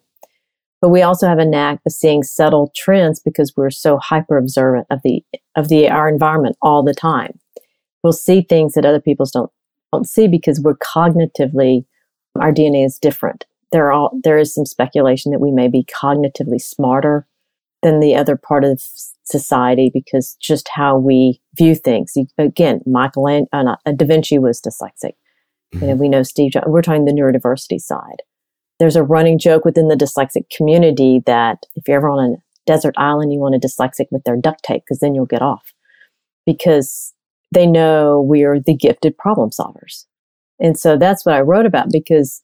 But 0.82 0.90
we 0.90 1.04
also 1.04 1.28
have 1.28 1.38
a 1.38 1.46
knack 1.46 1.80
of 1.86 1.92
seeing 1.92 2.24
subtle 2.24 2.72
trends 2.76 3.20
because 3.20 3.54
we're 3.56 3.70
so 3.70 3.98
hyper 3.98 4.38
observant 4.38 4.88
of 4.90 5.02
the 5.04 5.24
of 5.56 5.70
the 5.70 5.90
our 5.90 6.10
environment 6.10 6.58
all 6.62 6.84
the 6.84 6.94
time. 6.94 7.40
We'll 8.04 8.14
see 8.14 8.42
things 8.42 8.74
that 8.74 8.86
other 8.86 9.00
people 9.00 9.28
don't 9.32 9.52
don't 9.94 10.08
see 10.08 10.28
because 10.28 10.60
we're 10.60 10.78
cognitively 10.78 11.86
our 12.40 12.52
DNA 12.52 12.86
is 12.86 12.98
different. 12.98 13.46
There 13.72 13.88
are 13.88 13.92
all, 13.92 14.20
there 14.24 14.38
is 14.38 14.54
some 14.54 14.66
speculation 14.66 15.32
that 15.32 15.40
we 15.40 15.52
may 15.52 15.68
be 15.68 15.84
cognitively 15.84 16.62
smarter 16.62 17.28
than 17.82 18.00
the 18.00 18.16
other 18.16 18.36
part 18.36 18.64
of 18.64 18.82
society 19.24 19.90
because 19.94 20.36
just 20.40 20.70
how 20.74 20.98
we 20.98 21.42
view 21.58 21.76
things. 21.76 22.14
Again, 22.38 22.82
Michael 22.86 23.28
uh, 23.28 23.64
uh, 23.64 23.92
Da 23.92 24.06
Vinci 24.06 24.38
was 24.40 24.62
dyslexic. 24.62 25.14
Mm-hmm. 25.74 25.82
You 25.82 25.88
know, 25.88 25.96
we 25.96 26.10
know 26.10 26.24
Steve. 26.24 26.54
We're 26.66 26.82
talking 26.82 27.06
the 27.06 27.12
neurodiversity 27.12 27.80
side 27.80 28.22
there's 28.82 28.96
a 28.96 29.04
running 29.04 29.38
joke 29.38 29.64
within 29.64 29.90
the 29.90 29.96
dyslexic 29.96 30.50
community 30.50 31.22
that 31.28 31.68
if 31.76 31.88
you're 31.88 31.98
ever 31.98 32.10
on 32.10 32.34
a 32.34 32.36
desert 32.66 32.96
island, 32.98 33.32
you 33.32 33.38
want 33.38 33.54
a 33.54 33.60
dyslexic 33.60 34.08
with 34.10 34.24
their 34.24 34.36
duct 34.36 34.64
tape 34.64 34.82
because 34.84 34.98
then 34.98 35.14
you'll 35.14 35.28
get 35.28 35.44
off 35.44 35.72
because 36.48 37.14
they 37.52 37.68
know 37.68 38.20
we 38.20 38.42
are 38.44 38.60
the 38.60 38.74
gifted 38.74 39.16
problem 39.20 39.52
solvers. 39.52 40.06
And 40.60 40.80
so 40.80 40.98
that's 40.98 41.28
what 41.28 41.36
I 41.36 41.42
wrote 41.42 41.68
about 41.68 41.92
because 41.92 42.42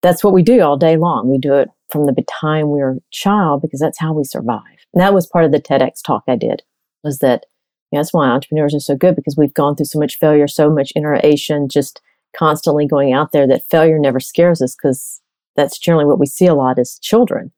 that's 0.00 0.24
what 0.24 0.32
we 0.32 0.42
do 0.42 0.62
all 0.62 0.78
day 0.78 0.96
long. 0.96 1.30
We 1.30 1.36
do 1.36 1.52
it 1.52 1.68
from 1.90 2.06
the 2.06 2.24
time 2.40 2.70
we 2.70 2.80
are 2.80 2.92
a 2.92 3.00
child 3.10 3.60
because 3.60 3.80
that's 3.80 3.98
how 3.98 4.14
we 4.14 4.24
survive. 4.24 4.62
And 4.94 5.02
that 5.02 5.12
was 5.12 5.26
part 5.26 5.44
of 5.44 5.52
the 5.52 5.60
TEDx 5.60 6.02
talk 6.02 6.24
I 6.26 6.36
did 6.36 6.62
was 7.02 7.18
that 7.18 7.44
you 7.92 7.98
know, 7.98 8.00
that's 8.00 8.14
why 8.14 8.26
entrepreneurs 8.26 8.74
are 8.74 8.80
so 8.80 8.96
good 8.96 9.16
because 9.16 9.36
we've 9.36 9.52
gone 9.52 9.76
through 9.76 9.84
so 9.84 9.98
much 9.98 10.18
failure, 10.18 10.48
so 10.48 10.70
much 10.70 10.94
iteration, 10.96 11.68
just 11.68 12.00
constantly 12.34 12.86
going 12.86 13.12
out 13.12 13.32
there 13.32 13.46
that 13.46 13.68
failure 13.68 13.98
never 13.98 14.18
scares 14.18 14.62
us 14.62 14.74
because 14.74 15.20
that's 15.56 15.78
generally 15.78 16.06
what 16.06 16.18
we 16.18 16.26
see 16.26 16.46
a 16.46 16.54
lot 16.54 16.78
as 16.78 16.98
children 17.00 17.52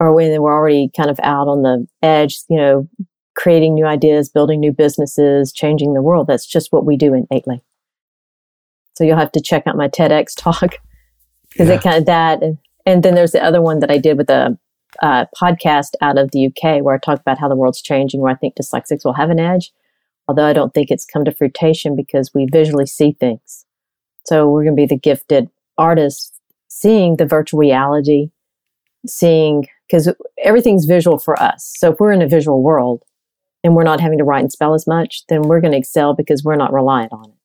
or 0.00 0.14
when 0.14 0.40
we're 0.40 0.52
already 0.52 0.90
kind 0.96 1.10
of 1.10 1.18
out 1.22 1.48
on 1.48 1.62
the 1.62 1.86
edge, 2.02 2.38
you 2.48 2.56
know, 2.56 2.88
creating 3.34 3.74
new 3.74 3.86
ideas, 3.86 4.28
building 4.28 4.60
new 4.60 4.72
businesses, 4.72 5.52
changing 5.52 5.94
the 5.94 6.02
world. 6.02 6.26
That's 6.26 6.46
just 6.46 6.72
what 6.72 6.84
we 6.84 6.96
do 6.96 7.14
innately. 7.14 7.62
So 8.96 9.04
you'll 9.04 9.16
have 9.16 9.32
to 9.32 9.40
check 9.40 9.64
out 9.66 9.76
my 9.76 9.88
TEDx 9.88 10.34
talk 10.36 10.76
because 11.50 11.68
yeah. 11.68 11.74
it 11.74 11.82
kind 11.82 11.96
of 11.96 12.06
that. 12.06 12.42
And, 12.42 12.58
and, 12.86 13.02
then 13.02 13.14
there's 13.14 13.32
the 13.32 13.42
other 13.42 13.62
one 13.62 13.80
that 13.80 13.90
I 13.90 13.98
did 13.98 14.18
with 14.18 14.30
a, 14.30 14.58
a 15.00 15.26
podcast 15.40 15.90
out 16.00 16.18
of 16.18 16.30
the 16.30 16.46
UK 16.46 16.82
where 16.82 16.94
I 16.94 16.98
talk 16.98 17.20
about 17.20 17.38
how 17.38 17.48
the 17.48 17.56
world's 17.56 17.82
changing, 17.82 18.20
where 18.20 18.32
I 18.32 18.36
think 18.36 18.54
dyslexics 18.56 19.04
will 19.04 19.14
have 19.14 19.30
an 19.30 19.40
edge. 19.40 19.72
Although 20.26 20.46
I 20.46 20.52
don't 20.52 20.74
think 20.74 20.90
it's 20.90 21.06
come 21.06 21.24
to 21.24 21.32
fruition 21.32 21.96
because 21.96 22.32
we 22.34 22.46
visually 22.52 22.86
see 22.86 23.12
things. 23.12 23.64
So 24.26 24.48
we're 24.48 24.64
going 24.64 24.76
to 24.76 24.82
be 24.82 24.86
the 24.86 24.98
gifted 24.98 25.48
artists 25.78 26.37
seeing 26.68 27.16
the 27.16 27.26
virtual 27.26 27.58
reality, 27.58 28.30
seeing, 29.06 29.66
because 29.86 30.12
everything's 30.42 30.84
visual 30.84 31.18
for 31.18 31.40
us. 31.42 31.74
So 31.78 31.92
if 31.92 32.00
we're 32.00 32.12
in 32.12 32.22
a 32.22 32.28
visual 32.28 32.62
world 32.62 33.02
and 33.64 33.74
we're 33.74 33.84
not 33.84 34.00
having 34.00 34.18
to 34.18 34.24
write 34.24 34.40
and 34.40 34.52
spell 34.52 34.74
as 34.74 34.86
much, 34.86 35.26
then 35.28 35.42
we're 35.42 35.60
going 35.60 35.72
to 35.72 35.78
excel 35.78 36.14
because 36.14 36.44
we're 36.44 36.56
not 36.56 36.72
reliant 36.72 37.12
on 37.12 37.30
it. 37.30 37.38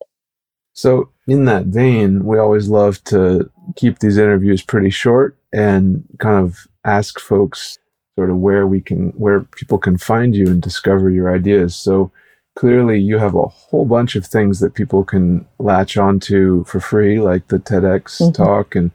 So, 0.73 1.09
in 1.27 1.45
that 1.45 1.67
vein, 1.67 2.25
we 2.25 2.39
always 2.39 2.67
love 2.67 3.03
to 3.05 3.49
keep 3.75 3.99
these 3.99 4.17
interviews 4.17 4.63
pretty 4.63 4.89
short 4.89 5.37
and 5.53 6.03
kind 6.17 6.43
of 6.43 6.67
ask 6.83 7.19
folks 7.19 7.77
sort 8.15 8.31
of 8.31 8.37
where 8.37 8.65
we 8.65 8.81
can, 8.81 9.09
where 9.11 9.41
people 9.41 9.77
can 9.77 9.99
find 9.99 10.35
you 10.35 10.47
and 10.47 10.61
discover 10.61 11.11
your 11.11 11.33
ideas. 11.33 11.75
So, 11.75 12.11
clearly 12.55 12.99
you 12.99 13.17
have 13.17 13.35
a 13.35 13.47
whole 13.47 13.85
bunch 13.85 14.15
of 14.15 14.25
things 14.25 14.59
that 14.59 14.73
people 14.73 15.03
can 15.03 15.45
latch 15.59 15.97
onto 15.97 16.63
for 16.65 16.79
free, 16.79 17.19
like 17.19 17.47
the 17.47 17.59
TEDx 17.59 18.21
mm-hmm. 18.21 18.31
talk 18.31 18.75
and 18.75 18.91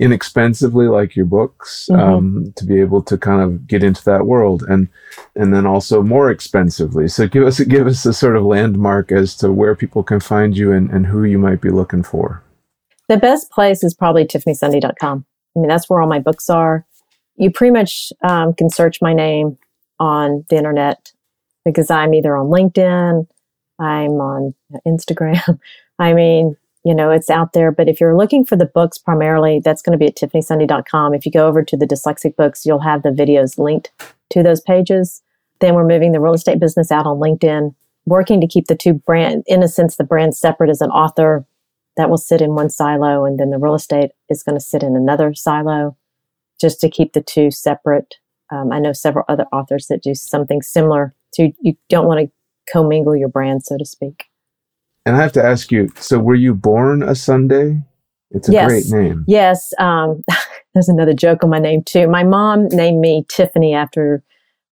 inexpensively 0.00 0.88
like 0.88 1.14
your 1.14 1.26
books 1.26 1.88
mm-hmm. 1.90 2.00
um, 2.00 2.52
to 2.56 2.64
be 2.64 2.80
able 2.80 3.02
to 3.02 3.18
kind 3.18 3.42
of 3.42 3.66
get 3.66 3.84
into 3.84 4.02
that 4.02 4.24
world 4.24 4.62
and 4.62 4.88
and 5.36 5.52
then 5.54 5.66
also 5.66 6.02
more 6.02 6.30
expensively 6.30 7.06
so 7.06 7.28
give 7.28 7.46
us 7.46 7.60
give 7.60 7.86
us 7.86 8.06
a 8.06 8.12
sort 8.14 8.34
of 8.34 8.42
landmark 8.42 9.12
as 9.12 9.36
to 9.36 9.52
where 9.52 9.76
people 9.76 10.02
can 10.02 10.18
find 10.18 10.56
you 10.56 10.72
and, 10.72 10.90
and 10.90 11.06
who 11.06 11.24
you 11.24 11.38
might 11.38 11.60
be 11.60 11.68
looking 11.68 12.02
for 12.02 12.42
the 13.10 13.18
best 13.18 13.50
place 13.50 13.84
is 13.84 13.92
probably 13.92 14.24
tiffanysunday.com 14.24 15.22
i 15.54 15.58
mean 15.58 15.68
that's 15.68 15.90
where 15.90 16.00
all 16.00 16.08
my 16.08 16.18
books 16.18 16.48
are 16.48 16.86
you 17.36 17.50
pretty 17.50 17.72
much 17.72 18.10
um, 18.26 18.54
can 18.54 18.70
search 18.70 19.02
my 19.02 19.12
name 19.12 19.58
on 19.98 20.46
the 20.48 20.56
internet 20.56 21.12
because 21.64 21.90
i'm 21.90 22.14
either 22.14 22.36
on 22.36 22.46
linkedin 22.46 23.26
i'm 23.78 24.12
on 24.20 24.54
instagram 24.86 25.58
i 25.98 26.12
mean 26.12 26.56
you 26.84 26.94
know, 26.94 27.10
it's 27.10 27.30
out 27.30 27.52
there. 27.52 27.70
But 27.70 27.88
if 27.88 28.00
you're 28.00 28.16
looking 28.16 28.44
for 28.44 28.56
the 28.56 28.66
books 28.66 28.98
primarily, 28.98 29.60
that's 29.62 29.82
going 29.82 29.92
to 29.92 29.98
be 29.98 30.06
at 30.06 30.16
tiffanysunday.com. 30.16 31.14
If 31.14 31.26
you 31.26 31.32
go 31.32 31.46
over 31.46 31.62
to 31.62 31.76
the 31.76 31.86
dyslexic 31.86 32.36
books, 32.36 32.64
you'll 32.64 32.80
have 32.80 33.02
the 33.02 33.10
videos 33.10 33.58
linked 33.58 33.90
to 34.30 34.42
those 34.42 34.60
pages. 34.60 35.22
Then 35.60 35.74
we're 35.74 35.86
moving 35.86 36.12
the 36.12 36.20
real 36.20 36.34
estate 36.34 36.58
business 36.58 36.90
out 36.90 37.06
on 37.06 37.18
LinkedIn, 37.18 37.74
working 38.06 38.40
to 38.40 38.46
keep 38.46 38.66
the 38.66 38.76
two 38.76 38.94
brand, 38.94 39.44
in 39.46 39.62
a 39.62 39.68
sense, 39.68 39.96
the 39.96 40.04
brand 40.04 40.34
separate 40.34 40.70
as 40.70 40.80
an 40.80 40.90
author 40.90 41.44
that 41.96 42.08
will 42.08 42.18
sit 42.18 42.40
in 42.40 42.54
one 42.54 42.70
silo, 42.70 43.26
and 43.26 43.38
then 43.38 43.50
the 43.50 43.58
real 43.58 43.74
estate 43.74 44.12
is 44.30 44.42
going 44.42 44.56
to 44.56 44.64
sit 44.64 44.82
in 44.82 44.96
another 44.96 45.34
silo, 45.34 45.96
just 46.58 46.80
to 46.80 46.88
keep 46.88 47.12
the 47.12 47.20
two 47.20 47.50
separate. 47.50 48.14
Um, 48.50 48.72
I 48.72 48.78
know 48.78 48.92
several 48.92 49.26
other 49.28 49.44
authors 49.52 49.88
that 49.88 50.02
do 50.02 50.14
something 50.14 50.62
similar. 50.62 51.14
So 51.32 51.50
you 51.60 51.74
don't 51.88 52.06
want 52.06 52.20
to 52.20 52.72
commingle 52.72 53.16
your 53.16 53.28
brand, 53.28 53.64
so 53.64 53.76
to 53.76 53.84
speak. 53.84 54.24
And 55.06 55.16
I 55.16 55.22
have 55.22 55.32
to 55.32 55.44
ask 55.44 55.72
you 55.72 55.90
so, 55.96 56.18
were 56.18 56.34
you 56.34 56.54
born 56.54 57.02
a 57.02 57.14
Sunday? 57.14 57.82
It's 58.30 58.48
a 58.48 58.52
yes. 58.52 58.68
great 58.68 59.02
name. 59.02 59.24
Yes. 59.26 59.72
Um, 59.78 60.22
there's 60.74 60.88
another 60.88 61.14
joke 61.14 61.42
on 61.42 61.50
my 61.50 61.58
name, 61.58 61.82
too. 61.82 62.06
My 62.08 62.22
mom 62.22 62.68
named 62.68 63.00
me 63.00 63.24
Tiffany 63.28 63.74
after 63.74 64.22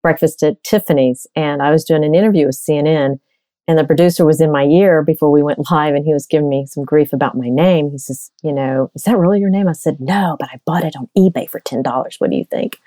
breakfast 0.02 0.42
at 0.42 0.62
Tiffany's. 0.62 1.26
And 1.34 1.62
I 1.62 1.70
was 1.70 1.84
doing 1.84 2.04
an 2.04 2.14
interview 2.14 2.46
with 2.46 2.56
CNN. 2.56 3.18
And 3.66 3.78
the 3.78 3.84
producer 3.84 4.24
was 4.24 4.40
in 4.40 4.50
my 4.50 4.64
ear 4.64 5.02
before 5.02 5.30
we 5.30 5.42
went 5.42 5.70
live, 5.70 5.94
and 5.94 6.02
he 6.02 6.14
was 6.14 6.26
giving 6.26 6.48
me 6.48 6.64
some 6.64 6.86
grief 6.86 7.12
about 7.12 7.36
my 7.36 7.50
name. 7.50 7.90
He 7.90 7.98
says, 7.98 8.30
You 8.42 8.52
know, 8.52 8.90
is 8.94 9.02
that 9.02 9.18
really 9.18 9.40
your 9.40 9.50
name? 9.50 9.68
I 9.68 9.72
said, 9.72 10.00
No, 10.00 10.36
but 10.40 10.48
I 10.50 10.58
bought 10.64 10.84
it 10.84 10.96
on 10.96 11.10
eBay 11.16 11.50
for 11.50 11.60
$10. 11.60 12.14
What 12.18 12.30
do 12.30 12.36
you 12.36 12.46
think? 12.46 12.78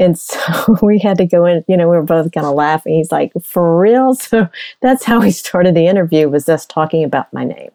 And 0.00 0.18
so 0.18 0.78
we 0.82 0.98
had 0.98 1.18
to 1.18 1.26
go 1.26 1.44
in, 1.44 1.64
you 1.68 1.76
know, 1.76 1.88
we 1.88 1.96
were 1.96 2.02
both 2.02 2.32
kind 2.32 2.46
of 2.46 2.54
laughing. 2.54 2.94
He's 2.94 3.12
like, 3.12 3.32
for 3.42 3.78
real? 3.78 4.14
So 4.26 4.48
that's 4.82 5.04
how 5.04 5.20
we 5.20 5.30
started 5.30 5.74
the 5.74 5.86
interview 5.86 6.28
was 6.28 6.48
us 6.48 6.66
talking 6.66 7.04
about 7.04 7.32
my 7.32 7.44
name. 7.44 7.70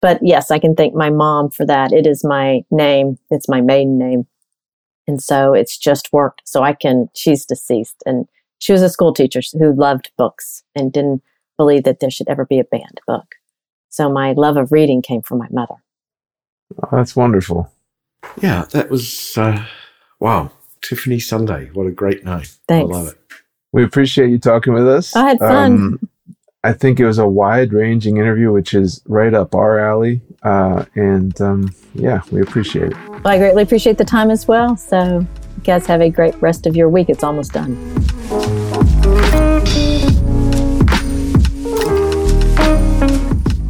But 0.00 0.20
yes, 0.22 0.50
I 0.50 0.58
can 0.58 0.74
thank 0.74 0.94
my 0.94 1.10
mom 1.10 1.50
for 1.50 1.66
that. 1.66 1.92
It 1.92 2.06
is 2.06 2.24
my 2.24 2.62
name. 2.70 3.18
It's 3.30 3.48
my 3.48 3.60
maiden 3.60 3.98
name. 3.98 4.26
And 5.06 5.22
so 5.22 5.52
it's 5.52 5.76
just 5.76 6.12
worked. 6.12 6.42
So 6.44 6.62
I 6.62 6.72
can, 6.72 7.08
she's 7.14 7.44
deceased 7.44 8.02
and 8.06 8.26
she 8.58 8.72
was 8.72 8.82
a 8.82 8.88
school 8.88 9.12
teacher 9.12 9.40
who 9.58 9.74
loved 9.74 10.10
books 10.16 10.62
and 10.74 10.92
didn't 10.92 11.22
believe 11.56 11.84
that 11.84 12.00
there 12.00 12.10
should 12.10 12.28
ever 12.28 12.44
be 12.44 12.58
a 12.58 12.64
banned 12.64 13.00
book. 13.06 13.34
So 13.88 14.10
my 14.10 14.32
love 14.32 14.56
of 14.56 14.72
reading 14.72 15.02
came 15.02 15.22
from 15.22 15.38
my 15.38 15.48
mother. 15.50 15.76
Oh, 16.82 16.88
that's 16.92 17.16
wonderful. 17.16 17.72
Yeah, 18.42 18.64
that 18.72 18.90
was, 18.90 19.36
uh, 19.38 19.64
wow. 20.20 20.50
Tiffany 20.82 21.18
Sunday. 21.18 21.70
What 21.72 21.86
a 21.86 21.90
great 21.90 22.24
night. 22.24 22.54
Thanks. 22.68 22.92
I 22.92 22.98
love 22.98 23.08
it. 23.08 23.18
We 23.72 23.84
appreciate 23.84 24.30
you 24.30 24.38
talking 24.38 24.72
with 24.72 24.88
us. 24.88 25.14
I 25.14 25.28
had 25.28 25.38
fun. 25.38 25.72
Um, 25.72 26.08
I 26.64 26.72
think 26.72 26.98
it 26.98 27.06
was 27.06 27.18
a 27.18 27.28
wide 27.28 27.72
ranging 27.72 28.16
interview, 28.16 28.50
which 28.50 28.74
is 28.74 29.02
right 29.06 29.32
up 29.32 29.54
our 29.54 29.78
alley. 29.78 30.20
Uh, 30.42 30.84
and 30.94 31.40
um, 31.40 31.74
yeah, 31.94 32.22
we 32.32 32.40
appreciate 32.40 32.92
it. 32.92 32.96
Well, 33.08 33.28
I 33.28 33.38
greatly 33.38 33.62
appreciate 33.62 33.98
the 33.98 34.04
time 34.04 34.30
as 34.30 34.48
well. 34.48 34.76
So, 34.76 35.20
you 35.20 35.62
guys 35.62 35.86
have 35.86 36.00
a 36.00 36.10
great 36.10 36.40
rest 36.42 36.66
of 36.66 36.74
your 36.74 36.88
week. 36.88 37.08
It's 37.08 37.22
almost 37.22 37.52
done. 37.52 37.76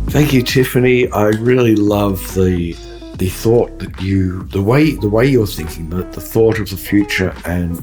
Thank 0.08 0.32
you, 0.32 0.42
Tiffany. 0.42 1.10
I 1.10 1.26
really 1.26 1.76
love 1.76 2.34
the 2.34 2.74
the 3.18 3.28
thought 3.28 3.78
that 3.78 4.00
you, 4.00 4.42
the 4.44 4.62
way 4.62 4.92
the 4.92 5.08
way 5.08 5.26
you're 5.26 5.46
thinking, 5.46 5.88
the, 5.90 6.02
the 6.02 6.20
thought 6.20 6.58
of 6.58 6.68
the 6.70 6.76
future, 6.76 7.34
and 7.44 7.82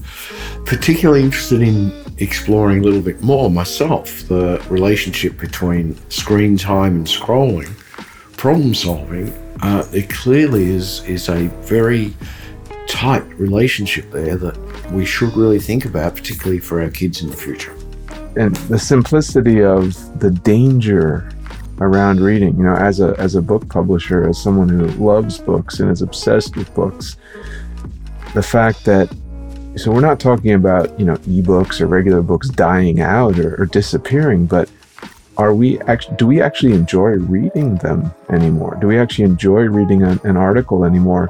particularly 0.65 1.23
interested 1.23 1.61
in 1.61 1.91
exploring 2.19 2.79
a 2.79 2.83
little 2.83 3.01
bit 3.01 3.21
more 3.21 3.49
myself 3.49 4.27
the 4.27 4.63
relationship 4.69 5.37
between 5.39 5.97
screen 6.09 6.57
time 6.57 6.95
and 6.95 7.07
scrolling, 7.07 7.71
problem 8.37 8.73
solving. 8.73 9.29
Uh, 9.61 9.87
it 9.93 10.09
clearly 10.09 10.65
is 10.65 11.03
is 11.05 11.29
a 11.29 11.47
very 11.61 12.13
tight 12.87 13.23
relationship 13.39 14.09
there 14.11 14.35
that 14.37 14.57
we 14.91 15.05
should 15.05 15.35
really 15.35 15.59
think 15.59 15.85
about, 15.85 16.15
particularly 16.15 16.59
for 16.59 16.81
our 16.81 16.89
kids 16.89 17.23
in 17.23 17.29
the 17.29 17.35
future. 17.35 17.75
And 18.35 18.55
the 18.67 18.79
simplicity 18.79 19.63
of 19.63 20.19
the 20.19 20.31
danger 20.31 21.29
around 21.83 22.21
reading. 22.21 22.57
You 22.57 22.63
know, 22.63 22.75
as 22.75 22.99
a 22.99 23.15
as 23.19 23.35
a 23.35 23.41
book 23.41 23.67
publisher, 23.69 24.27
as 24.27 24.41
someone 24.41 24.69
who 24.69 24.87
loves 25.03 25.37
books 25.37 25.79
and 25.79 25.91
is 25.91 26.01
obsessed 26.01 26.55
with 26.55 26.73
books, 26.73 27.17
the 28.33 28.43
fact 28.43 28.85
that 28.85 29.13
so 29.75 29.91
we're 29.91 30.01
not 30.01 30.19
talking 30.19 30.53
about 30.53 30.97
you 30.99 31.05
know 31.05 31.15
ebooks 31.17 31.81
or 31.81 31.87
regular 31.87 32.21
books 32.21 32.49
dying 32.49 33.01
out 33.01 33.37
or, 33.39 33.61
or 33.61 33.65
disappearing, 33.65 34.45
but 34.45 34.69
are 35.37 35.53
we 35.53 35.79
actually 35.81 36.15
do 36.17 36.27
we 36.27 36.41
actually 36.41 36.73
enjoy 36.73 37.11
reading 37.11 37.75
them 37.77 38.13
anymore? 38.29 38.77
Do 38.79 38.87
we 38.87 38.97
actually 38.97 39.25
enjoy 39.25 39.63
reading 39.63 40.03
an, 40.03 40.19
an 40.23 40.37
article 40.37 40.85
anymore? 40.85 41.29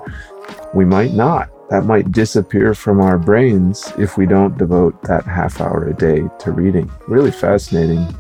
We 0.74 0.86
might 0.86 1.14
not. 1.14 1.50
That 1.70 1.86
might 1.86 2.12
disappear 2.12 2.76
from 2.76 3.00
our 3.00 3.18
brains 3.18 3.92
if 3.98 4.18
we 4.18 4.26
don't 4.26 4.58
devote 4.58 5.02
that 5.04 5.24
half 5.24 5.62
hour 5.62 5.88
a 5.88 5.94
day 5.94 6.24
to 6.40 6.52
reading. 6.52 6.92
Really 7.08 7.32
fascinating 7.32 8.14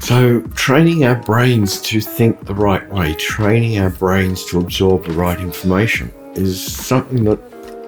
so, 0.00 0.40
training 0.54 1.04
our 1.04 1.16
brains 1.16 1.80
to 1.82 2.00
think 2.00 2.44
the 2.44 2.54
right 2.54 2.88
way, 2.90 3.14
training 3.14 3.78
our 3.78 3.90
brains 3.90 4.44
to 4.46 4.60
absorb 4.60 5.04
the 5.04 5.12
right 5.12 5.38
information 5.38 6.12
is 6.34 6.60
something 6.60 7.24
that 7.24 7.38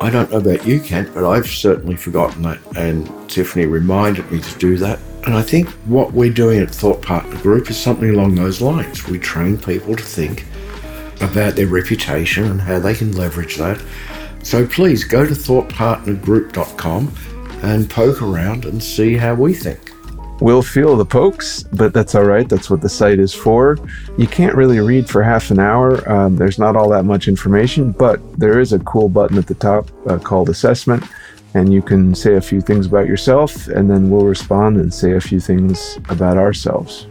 I 0.01 0.11
don't 0.11 0.31
know 0.31 0.39
about 0.39 0.67
you, 0.67 0.81
Kent, 0.81 1.15
but 1.15 1.25
I've 1.29 1.47
certainly 1.47 1.97
forgotten 1.97 2.43
that. 2.43 2.59
And 2.77 3.09
Tiffany 3.31 3.67
reminded 3.67 4.31
me 4.31 4.41
to 4.41 4.59
do 4.59 4.77
that. 4.79 4.99
And 5.25 5.35
I 5.35 5.43
think 5.43 5.69
what 5.87 6.13
we're 6.13 6.33
doing 6.33 6.61
at 6.61 6.71
Thought 6.71 7.01
Partner 7.01 7.41
Group 7.41 7.71
is 7.71 7.81
something 7.81 8.11
along 8.11 8.35
those 8.35 8.61
lines. 8.61 9.09
We 9.09 9.19
train 9.19 9.57
people 9.57 9.97
to 9.97 10.03
think 10.03 10.45
about 11.21 11.55
their 11.55 11.69
reputation 11.69 12.45
and 12.45 12.61
how 12.61 12.81
they 12.81 12.95
can 12.95 13.17
leverage 13.17 13.57
that. 13.57 13.81
So 14.43 14.67
please 14.67 15.05
go 15.05 15.25
to 15.25 15.33
thoughtpartnergroup.com 15.33 17.15
and 17.63 17.89
poke 17.89 18.21
around 18.21 18.67
and 18.67 18.83
see 18.83 19.17
how 19.17 19.35
we 19.35 19.55
think 19.55 19.94
will 20.41 20.63
feel 20.63 20.97
the 20.97 21.05
pokes, 21.05 21.63
but 21.63 21.93
that's 21.93 22.15
all 22.15 22.25
right. 22.25 22.49
That's 22.49 22.69
what 22.69 22.81
the 22.81 22.89
site 22.89 23.19
is 23.19 23.33
for. 23.33 23.79
You 24.19 24.27
can't 24.27 24.55
really 24.55 24.81
read 24.81 25.09
for 25.09 25.23
half 25.23 25.51
an 25.51 25.59
hour. 25.59 26.09
Um, 26.11 26.37
there's 26.37 26.59
not 26.59 26.77
all 26.77 26.89
that 26.91 27.05
much 27.05 27.29
information, 27.29 27.93
but 27.93 28.21
there 28.39 28.61
is 28.61 28.73
a 28.73 28.79
cool 28.81 29.09
button 29.09 29.39
at 29.39 29.47
the 29.47 29.55
top 29.55 29.91
uh, 30.09 30.19
called 30.19 30.49
assessment, 30.49 31.05
and 31.55 31.73
you 31.73 31.83
can 31.83 32.15
say 32.15 32.35
a 32.35 32.41
few 32.41 32.61
things 32.61 32.87
about 32.87 33.07
yourself, 33.07 33.69
and 33.69 33.89
then 33.89 34.11
we'll 34.11 34.27
respond 34.27 34.77
and 34.77 34.93
say 34.93 35.13
a 35.13 35.21
few 35.21 35.41
things 35.41 35.99
about 36.09 36.37
ourselves. 36.37 37.07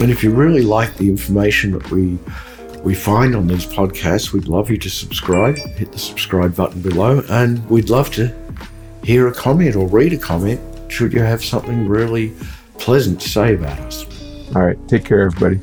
And 0.00 0.10
if 0.10 0.24
you 0.24 0.30
really 0.32 0.62
like 0.62 0.94
the 0.96 1.08
information 1.08 1.72
that 1.72 1.90
we 1.90 2.18
we 2.82 2.96
find 2.96 3.36
on 3.36 3.46
these 3.46 3.64
podcasts, 3.64 4.32
we'd 4.32 4.48
love 4.48 4.68
you 4.68 4.76
to 4.76 4.90
subscribe. 4.90 5.56
Hit 5.56 5.92
the 5.92 5.98
subscribe 5.98 6.56
button 6.56 6.82
below, 6.82 7.22
and 7.30 7.64
we'd 7.70 7.90
love 7.90 8.10
to 8.14 8.34
hear 9.04 9.28
a 9.28 9.34
comment 9.34 9.76
or 9.76 9.86
read 9.86 10.12
a 10.12 10.18
comment 10.18 10.60
should 10.92 11.12
you 11.12 11.20
have 11.20 11.42
something 11.42 11.88
really 11.88 12.32
pleasant 12.78 13.20
to 13.20 13.28
say 13.28 13.54
about 13.54 13.78
us. 13.80 14.04
All 14.54 14.62
right. 14.62 14.78
Take 14.88 15.04
care, 15.04 15.22
everybody. 15.22 15.60